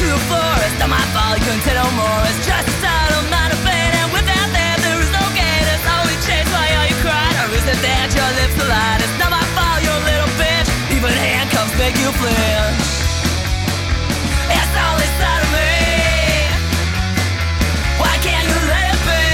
A 0.00 0.16
forest, 0.30 0.78
not 0.78 0.88
my 0.88 1.38
couldn't 1.42 1.60
take 1.62 1.74
no 1.74 1.90
more. 1.90 2.22
It's 2.30 2.46
just 2.46 2.68
amount 2.84 3.12
of 3.12 3.28
pain, 3.28 3.37
that 7.76 8.08
your 8.16 8.30
lips 8.40 8.56
lied? 8.68 9.00
It's 9.04 9.18
not 9.20 9.30
my 9.30 9.44
fault, 9.52 9.84
you're 9.84 10.00
little 10.08 10.32
bitch. 10.40 10.68
Even 10.94 11.12
handcuffs 11.12 11.76
make 11.76 11.96
you 12.00 12.10
flinch. 12.16 12.80
It's 14.48 14.72
only 14.72 15.08
side 15.20 15.42
of 15.44 15.50
me. 15.52 16.48
Why 18.00 18.14
can't 18.24 18.46
you 18.48 18.58
let 18.72 18.88
it 18.94 19.00
be? 19.04 19.24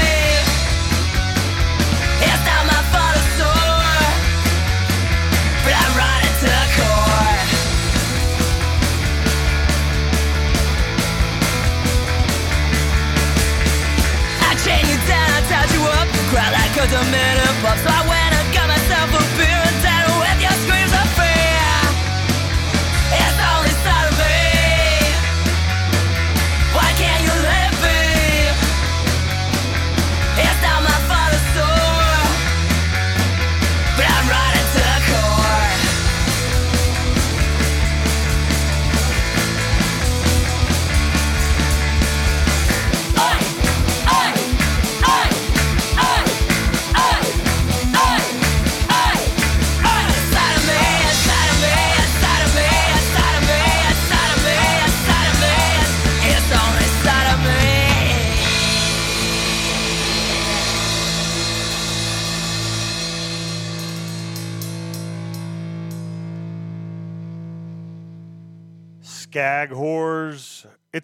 It's 2.26 2.42
not 2.42 2.62
my 2.66 2.82
fault, 2.90 3.14
it's 3.14 3.30
sore. 3.38 4.02
But 5.62 5.74
I'm 5.78 5.92
running 5.94 6.34
to 6.42 6.46
the 6.50 6.66
core. 6.74 7.38
I 14.42 14.50
chain 14.64 14.82
you 14.90 14.98
down, 15.06 15.28
I 15.30 15.40
tied 15.46 15.70
you 15.70 15.82
up, 15.86 16.08
cry 16.34 16.50
like 16.50 16.74
a 16.82 16.86
demented 16.90 17.33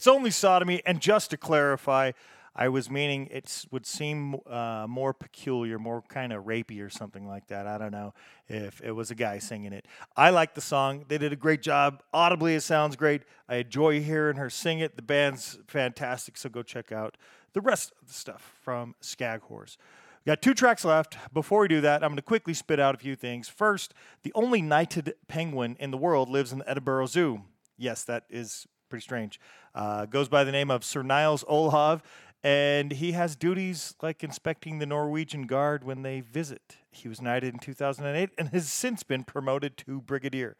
It's 0.00 0.06
only 0.06 0.30
sodomy. 0.30 0.80
And 0.86 0.98
just 0.98 1.28
to 1.28 1.36
clarify, 1.36 2.12
I 2.56 2.70
was 2.70 2.88
meaning 2.88 3.28
it 3.30 3.66
would 3.70 3.84
seem 3.84 4.36
uh, 4.46 4.86
more 4.88 5.12
peculiar, 5.12 5.78
more 5.78 6.00
kind 6.08 6.32
of 6.32 6.44
rapey 6.44 6.82
or 6.82 6.88
something 6.88 7.28
like 7.28 7.48
that. 7.48 7.66
I 7.66 7.76
don't 7.76 7.92
know 7.92 8.14
if 8.48 8.80
it 8.80 8.92
was 8.92 9.10
a 9.10 9.14
guy 9.14 9.40
singing 9.40 9.74
it. 9.74 9.84
I 10.16 10.30
like 10.30 10.54
the 10.54 10.62
song. 10.62 11.04
They 11.08 11.18
did 11.18 11.34
a 11.34 11.36
great 11.36 11.60
job. 11.60 12.02
Audibly, 12.14 12.54
it 12.54 12.62
sounds 12.62 12.96
great. 12.96 13.24
I 13.46 13.56
enjoy 13.56 14.00
hearing 14.00 14.38
her 14.38 14.48
sing 14.48 14.78
it. 14.78 14.96
The 14.96 15.02
band's 15.02 15.58
fantastic. 15.66 16.38
So 16.38 16.48
go 16.48 16.62
check 16.62 16.92
out 16.92 17.18
the 17.52 17.60
rest 17.60 17.92
of 18.00 18.08
the 18.08 18.14
stuff 18.14 18.54
from 18.62 18.94
Skag 19.02 19.42
Hoors. 19.42 19.76
We 20.24 20.30
got 20.30 20.40
two 20.40 20.54
tracks 20.54 20.82
left. 20.82 21.18
Before 21.34 21.60
we 21.60 21.68
do 21.68 21.82
that, 21.82 22.02
I'm 22.02 22.12
going 22.12 22.16
to 22.16 22.22
quickly 22.22 22.54
spit 22.54 22.80
out 22.80 22.94
a 22.94 22.98
few 22.98 23.16
things. 23.16 23.50
First, 23.50 23.92
the 24.22 24.32
only 24.34 24.62
knighted 24.62 25.12
penguin 25.28 25.76
in 25.78 25.90
the 25.90 25.98
world 25.98 26.30
lives 26.30 26.52
in 26.52 26.60
the 26.60 26.70
Edinburgh 26.70 27.04
Zoo. 27.04 27.42
Yes, 27.76 28.02
that 28.04 28.24
is 28.30 28.66
pretty 28.88 29.02
strange. 29.02 29.38
Uh, 29.74 30.06
goes 30.06 30.28
by 30.28 30.44
the 30.44 30.52
name 30.52 30.70
of 30.70 30.84
Sir 30.84 31.02
Nils 31.02 31.44
Olav, 31.46 32.02
and 32.42 32.92
he 32.92 33.12
has 33.12 33.36
duties 33.36 33.94
like 34.02 34.24
inspecting 34.24 34.78
the 34.78 34.86
Norwegian 34.86 35.46
Guard 35.46 35.84
when 35.84 36.02
they 36.02 36.20
visit. 36.20 36.76
He 36.90 37.08
was 37.08 37.20
knighted 37.20 37.54
in 37.54 37.60
2008 37.60 38.30
and 38.36 38.48
has 38.48 38.70
since 38.70 39.02
been 39.02 39.24
promoted 39.24 39.76
to 39.78 40.00
brigadier. 40.00 40.56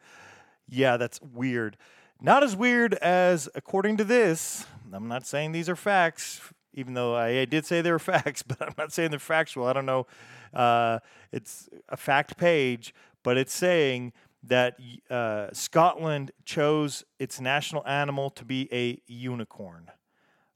Yeah, 0.67 0.97
that's 0.97 1.19
weird. 1.21 1.77
Not 2.21 2.43
as 2.43 2.55
weird 2.55 2.93
as, 2.95 3.49
according 3.55 3.97
to 3.97 4.03
this, 4.03 4.65
I'm 4.93 5.07
not 5.07 5.25
saying 5.25 5.51
these 5.51 5.67
are 5.67 5.75
facts, 5.75 6.39
even 6.73 6.93
though 6.93 7.15
I, 7.15 7.39
I 7.39 7.45
did 7.45 7.65
say 7.65 7.81
they 7.81 7.91
were 7.91 7.99
facts, 7.99 8.43
but 8.43 8.61
I'm 8.61 8.75
not 8.77 8.93
saying 8.93 9.09
they're 9.09 9.19
factual. 9.19 9.65
I 9.65 9.73
don't 9.73 9.85
know. 9.85 10.07
Uh, 10.53 10.99
it's 11.31 11.67
a 11.89 11.97
fact 11.97 12.37
page, 12.37 12.93
but 13.23 13.37
it's 13.37 13.53
saying 13.53 14.13
that 14.43 14.77
uh, 15.09 15.47
Scotland 15.53 16.31
chose 16.45 17.03
its 17.19 17.39
national 17.39 17.85
animal 17.87 18.29
to 18.31 18.45
be 18.45 18.67
a 18.71 19.01
unicorn. 19.11 19.91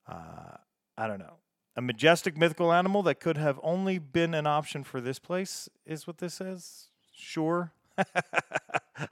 Uh, 0.07 0.57
I 0.97 1.07
don't 1.07 1.19
know. 1.19 1.37
A 1.77 1.81
majestic 1.81 2.37
mythical 2.37 2.71
animal 2.71 3.03
that 3.03 3.19
could 3.19 3.37
have 3.37 3.59
only 3.61 3.99
been 3.99 4.33
an 4.33 4.47
option 4.47 4.83
for 4.83 5.01
this 5.01 5.19
place 5.19 5.67
is 5.85 6.07
what 6.07 6.19
this 6.19 6.35
says. 6.35 6.87
Sure. 7.13 7.73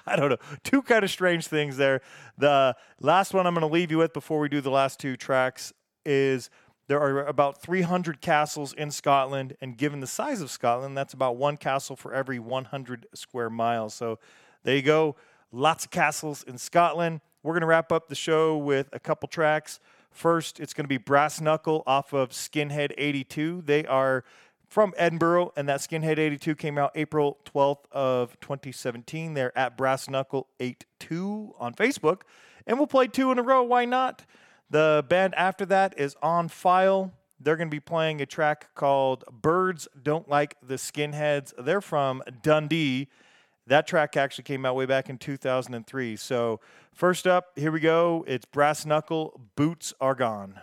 I 0.06 0.16
don't 0.16 0.30
know. 0.30 0.38
Two 0.64 0.82
kind 0.82 1.04
of 1.04 1.12
strange 1.12 1.48
things 1.48 1.78
there. 1.78 2.02
The 2.38 2.76
last 3.00 3.34
one 3.34 3.46
I'm 3.46 3.54
going 3.54 3.68
to 3.68 3.74
leave 3.74 3.92
you 3.92 3.98
with 3.98 4.14
before 4.14 4.40
we 4.40 4.50
do 4.50 4.62
the 4.62 4.72
last 4.72 5.00
two 5.00 5.18
tracks 5.18 5.74
is 6.06 6.50
there 6.88 7.00
are 7.00 7.26
about 7.26 7.62
300 7.62 8.22
castles 8.22 8.74
in 8.74 8.92
Scotland, 8.92 9.56
and 9.62 9.78
given 9.78 10.00
the 10.02 10.08
size 10.08 10.42
of 10.42 10.52
Scotland, 10.52 10.98
that's 10.98 11.14
about 11.14 11.38
one 11.38 11.56
castle 11.56 11.96
for 11.96 12.14
every 12.14 12.40
100 12.40 13.08
square 13.14 13.50
miles. 13.50 13.94
So 13.94 14.20
there 14.64 14.76
you 14.76 14.82
go. 14.82 15.16
Lots 15.52 15.86
of 15.86 15.92
castles 15.92 16.44
in 16.44 16.58
Scotland. 16.58 17.22
We're 17.44 17.54
going 17.54 17.62
to 17.62 17.68
wrap 17.68 17.92
up 17.92 18.08
the 18.08 18.16
show 18.16 18.58
with 18.58 18.90
a 18.94 19.00
couple 19.00 19.28
tracks. 19.28 19.80
First, 20.12 20.60
it's 20.60 20.74
going 20.74 20.86
to 20.86 20.90
be 20.90 20.98
Brass 20.98 21.42
Knuckle 21.42 21.84
off 21.86 22.14
of 22.14 22.30
Skinhead 22.30 22.94
82. 22.98 23.64
They 23.66 23.86
are 23.86 24.24
from 24.70 24.94
Edinburgh, 24.98 25.52
and 25.56 25.70
that 25.70 25.82
Skinhead 25.82 26.18
82 26.18 26.56
came 26.56 26.78
out 26.78 26.92
April 26.96 27.38
12th 27.46 27.86
of 27.92 28.40
2017. 28.40 29.34
They're 29.34 29.56
at 29.58 29.78
Brass 29.78 30.10
Knuckle 30.10 30.48
82 30.60 31.54
on 31.60 31.74
Facebook, 31.74 32.22
and 32.66 32.78
we'll 32.78 32.88
play 32.88 33.08
two 33.08 33.32
in 33.32 33.38
a 33.38 33.44
row. 33.44 33.62
Why 33.62 33.86
not? 33.86 34.26
The 34.70 35.06
band 35.08 35.36
after 35.36 35.66
that 35.68 35.94
is 36.00 36.16
On 36.24 36.48
File. 36.48 37.12
They're 37.40 37.58
going 37.58 37.70
to 37.70 37.76
be 37.76 37.80
playing 37.80 38.22
a 38.22 38.26
track 38.26 38.74
called 38.74 39.24
Birds 39.32 39.88
Don't 40.02 40.30
Like 40.30 40.56
the 40.64 40.76
Skinheads. 40.76 41.54
They're 41.58 41.82
from 41.82 42.24
Dundee. 42.42 43.10
That 43.68 43.88
track 43.88 44.18
actually 44.18 44.44
came 44.44 44.66
out 44.66 44.76
way 44.76 44.86
back 44.86 45.10
in 45.10 45.18
2003. 45.18 46.18
So, 46.18 46.60
first 46.94 47.26
up, 47.26 47.52
here 47.56 47.72
we 47.72 47.80
go. 47.80 48.26
It's 48.28 48.46
Brass 48.46 48.86
Knuckle, 48.86 49.40
Boots 49.56 49.94
Are 50.02 50.16
Gone. 50.16 50.60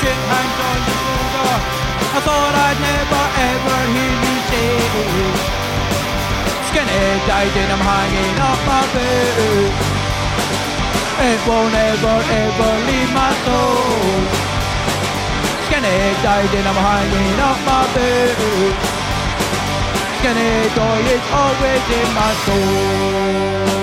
Shit 0.00 0.20
hangs 0.32 0.58
on 0.68 0.78
the 0.86 0.94
shoulder. 1.04 1.80
I 2.10 2.18
thought 2.26 2.54
I'd 2.66 2.78
never 2.80 3.24
ever 3.52 3.78
hear 3.94 4.14
you 4.24 4.36
say 4.50 4.66
it 4.82 5.60
Skinny 6.68 7.02
died 7.28 7.54
and 7.54 7.70
I'm 7.70 7.84
hanging 7.86 8.38
up 8.50 8.60
my 8.66 8.82
boot 8.94 9.74
It 11.28 11.40
won't 11.46 11.74
ever 11.74 12.16
ever 12.42 12.72
leave 12.88 13.12
my 13.14 13.30
soul 13.46 14.20
Skinny 15.66 15.98
died 16.26 16.50
and 16.50 16.66
I'm 16.66 16.80
hanging 16.88 17.38
up 17.50 17.58
my 17.68 17.82
boot 17.94 18.76
Skinny 20.18 20.50
joy 20.74 20.98
is 21.14 21.24
always 21.30 21.84
in 22.00 22.08
my 22.18 22.30
soul 22.44 23.79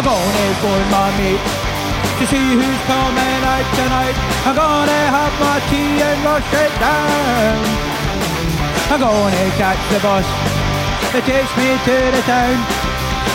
I'm 0.00 0.06
gonna 0.06 0.54
phone 0.64 0.80
eh, 0.80 0.96
my 0.96 1.08
mate 1.20 1.44
to 2.16 2.24
see 2.24 2.48
who's 2.56 2.82
coming 2.88 3.40
out 3.44 3.68
tonight. 3.76 4.16
I'm 4.48 4.56
gonna 4.56 5.02
have 5.12 5.34
my 5.36 5.60
tea 5.68 6.00
and 6.00 6.24
rush 6.24 6.52
it 6.56 6.72
down. 6.80 7.60
I'm 8.88 8.96
gonna 8.96 9.46
catch 9.60 9.76
the 9.92 10.00
bus 10.00 10.24
that 11.12 11.20
takes 11.28 11.52
me 11.52 11.76
to 11.84 11.96
the 12.16 12.22
town. 12.24 12.56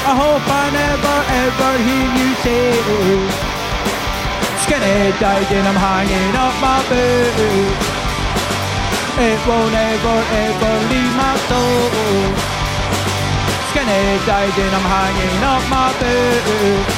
I 0.09 0.13
hope 0.17 0.41
I 0.41 0.65
never 0.73 1.17
ever 1.45 1.71
hear 1.85 2.07
you 2.17 2.29
say 2.41 2.73
Skinny 4.65 5.13
died 5.21 5.45
and 5.45 5.69
I'm 5.69 5.77
hanging 5.77 6.33
up 6.33 6.55
my 6.65 6.81
boot. 6.89 7.77
It 9.21 9.39
won't 9.45 9.69
ever 9.69 10.17
ever 10.49 10.73
leave 10.89 11.13
my 11.13 11.35
soul. 11.45 12.54
Skinny 13.75 14.25
died 14.25 14.57
and 14.57 14.73
I'm 14.73 14.87
hanging 14.87 15.43
up 15.43 15.63
my 15.69 15.91
boots. 15.99 16.95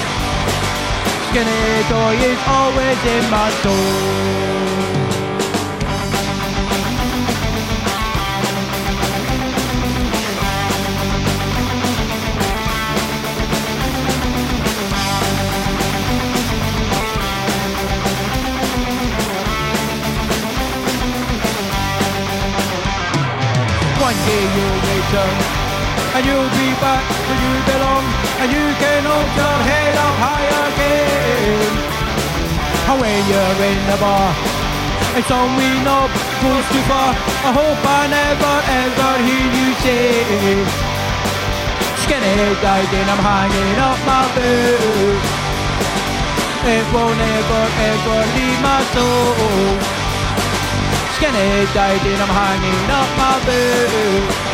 Skinny 1.30 1.84
joy 1.90 2.14
is 2.22 2.38
always 2.46 3.04
in 3.04 3.32
my 3.32 3.50
soul. 3.64 4.38
One 24.00 24.18
day 24.28 24.44
you'll 24.54 24.82
return 24.94 25.67
and 26.18 26.26
you'll 26.26 26.54
be 26.58 26.70
back 26.82 27.06
where 27.30 27.40
you 27.46 27.54
belong 27.70 28.06
and 28.42 28.50
you 28.50 28.66
can 28.82 29.02
hold 29.06 29.30
your 29.38 29.58
head 29.70 29.94
up 30.02 30.16
high 30.18 30.50
again. 30.66 31.72
And 32.90 32.98
when 32.98 33.22
you're 33.30 33.60
in 33.70 33.80
the 33.86 33.98
bar 34.02 34.34
and 35.14 35.24
some 35.30 35.54
we 35.54 35.70
know 35.86 36.10
goes 36.42 36.66
too 36.74 36.84
far, 36.90 37.14
I 37.46 37.52
hope 37.54 37.82
I 37.86 38.02
never 38.10 38.56
ever 38.82 39.12
hear 39.28 39.48
you 39.58 39.68
say 39.86 40.88
died 42.66 42.94
and 43.00 43.10
I'm 43.14 43.22
hanging 43.22 43.78
up 43.78 44.00
my 44.10 44.26
boot. 44.34 45.22
It 46.66 46.86
won't 46.94 47.22
ever 47.36 47.64
ever 47.94 48.20
leave 48.34 48.60
my 48.66 48.82
soul. 48.94 49.78
Skinny 51.14 51.66
died 51.78 52.06
and 52.12 52.22
I'm 52.26 52.34
hanging 52.42 52.90
up 52.90 53.10
my 53.22 53.36
boot. 53.46 54.47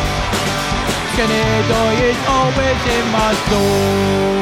Joy 1.16 1.20
is 1.20 2.16
always 2.26 2.86
in 2.96 3.06
my 3.12 3.34
soul. 3.46 4.34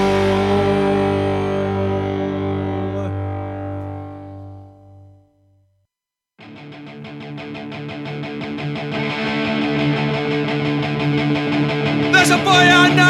There's 12.10 12.30
a 12.30 12.38
boy 12.38 12.50
I 12.50 12.94
know. 12.96 13.01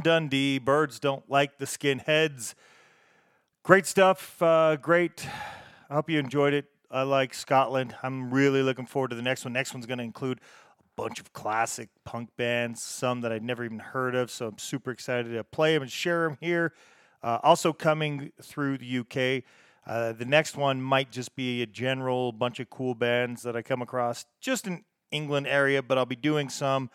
Dundee. 0.00 0.58
Birds 0.58 0.98
don't 0.98 1.28
like 1.30 1.58
the 1.58 1.64
skinheads. 1.64 2.54
Great 3.62 3.86
stuff. 3.86 4.40
Uh, 4.42 4.76
great. 4.76 5.26
I 5.88 5.94
hope 5.94 6.10
you 6.10 6.18
enjoyed 6.18 6.54
it. 6.54 6.66
I 6.90 7.02
like 7.02 7.34
Scotland. 7.34 7.94
I'm 8.02 8.30
really 8.32 8.62
looking 8.62 8.86
forward 8.86 9.10
to 9.10 9.16
the 9.16 9.22
next 9.22 9.44
one. 9.44 9.52
Next 9.52 9.72
one's 9.72 9.86
going 9.86 9.98
to 9.98 10.04
include 10.04 10.38
a 10.80 11.02
bunch 11.02 11.20
of 11.20 11.32
classic 11.32 11.88
punk 12.04 12.30
bands, 12.36 12.82
some 12.82 13.20
that 13.20 13.32
I'd 13.32 13.44
never 13.44 13.64
even 13.64 13.78
heard 13.78 14.14
of. 14.14 14.30
So 14.30 14.48
I'm 14.48 14.58
super 14.58 14.90
excited 14.90 15.32
to 15.32 15.44
play 15.44 15.74
them 15.74 15.82
and 15.82 15.90
share 15.90 16.28
them 16.28 16.38
here. 16.40 16.72
Uh, 17.22 17.38
also 17.42 17.72
coming 17.72 18.32
through 18.42 18.78
the 18.78 18.98
UK. 18.98 19.44
Uh, 19.86 20.12
the 20.12 20.24
next 20.24 20.56
one 20.56 20.80
might 20.80 21.10
just 21.10 21.34
be 21.36 21.62
a 21.62 21.66
general 21.66 22.32
bunch 22.32 22.60
of 22.60 22.68
cool 22.70 22.94
bands 22.94 23.42
that 23.42 23.56
I 23.56 23.62
come 23.62 23.82
across 23.82 24.26
just 24.40 24.66
in 24.66 24.84
England 25.10 25.46
area, 25.46 25.82
but 25.82 25.98
I'll 25.98 26.06
be 26.06 26.16
doing 26.16 26.48
some 26.48 26.90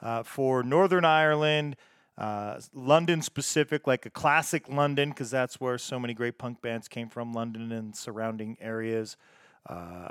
uh, 0.00 0.22
for 0.22 0.62
Northern 0.62 1.04
Ireland, 1.04 1.76
uh, 2.16 2.60
London 2.72 3.22
specific, 3.22 3.86
like 3.86 4.06
a 4.06 4.10
classic 4.10 4.68
London, 4.68 5.10
because 5.10 5.30
that's 5.30 5.60
where 5.60 5.78
so 5.78 5.98
many 5.98 6.14
great 6.14 6.38
punk 6.38 6.62
bands 6.62 6.88
came 6.88 7.08
from, 7.08 7.32
London 7.32 7.72
and 7.72 7.96
surrounding 7.96 8.56
areas. 8.60 9.16
Uh, 9.68 10.10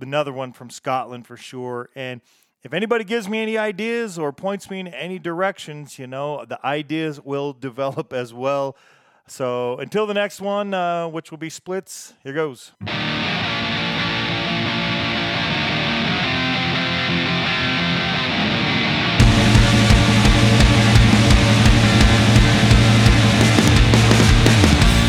another 0.00 0.32
one 0.32 0.52
from 0.52 0.70
Scotland 0.70 1.26
for 1.26 1.36
sure. 1.36 1.90
And 1.94 2.20
if 2.62 2.72
anybody 2.72 3.04
gives 3.04 3.28
me 3.28 3.40
any 3.40 3.58
ideas 3.58 4.18
or 4.18 4.32
points 4.32 4.70
me 4.70 4.80
in 4.80 4.88
any 4.88 5.18
directions, 5.18 5.98
you 5.98 6.06
know, 6.06 6.44
the 6.44 6.64
ideas 6.64 7.20
will 7.20 7.52
develop 7.60 8.12
as 8.12 8.32
well. 8.32 8.76
So 9.28 9.78
until 9.78 10.06
the 10.06 10.14
next 10.14 10.40
one, 10.40 10.72
uh, 10.72 11.08
which 11.08 11.30
will 11.30 11.38
be 11.38 11.50
splits, 11.50 12.14
here 12.22 12.32
goes. 12.32 12.72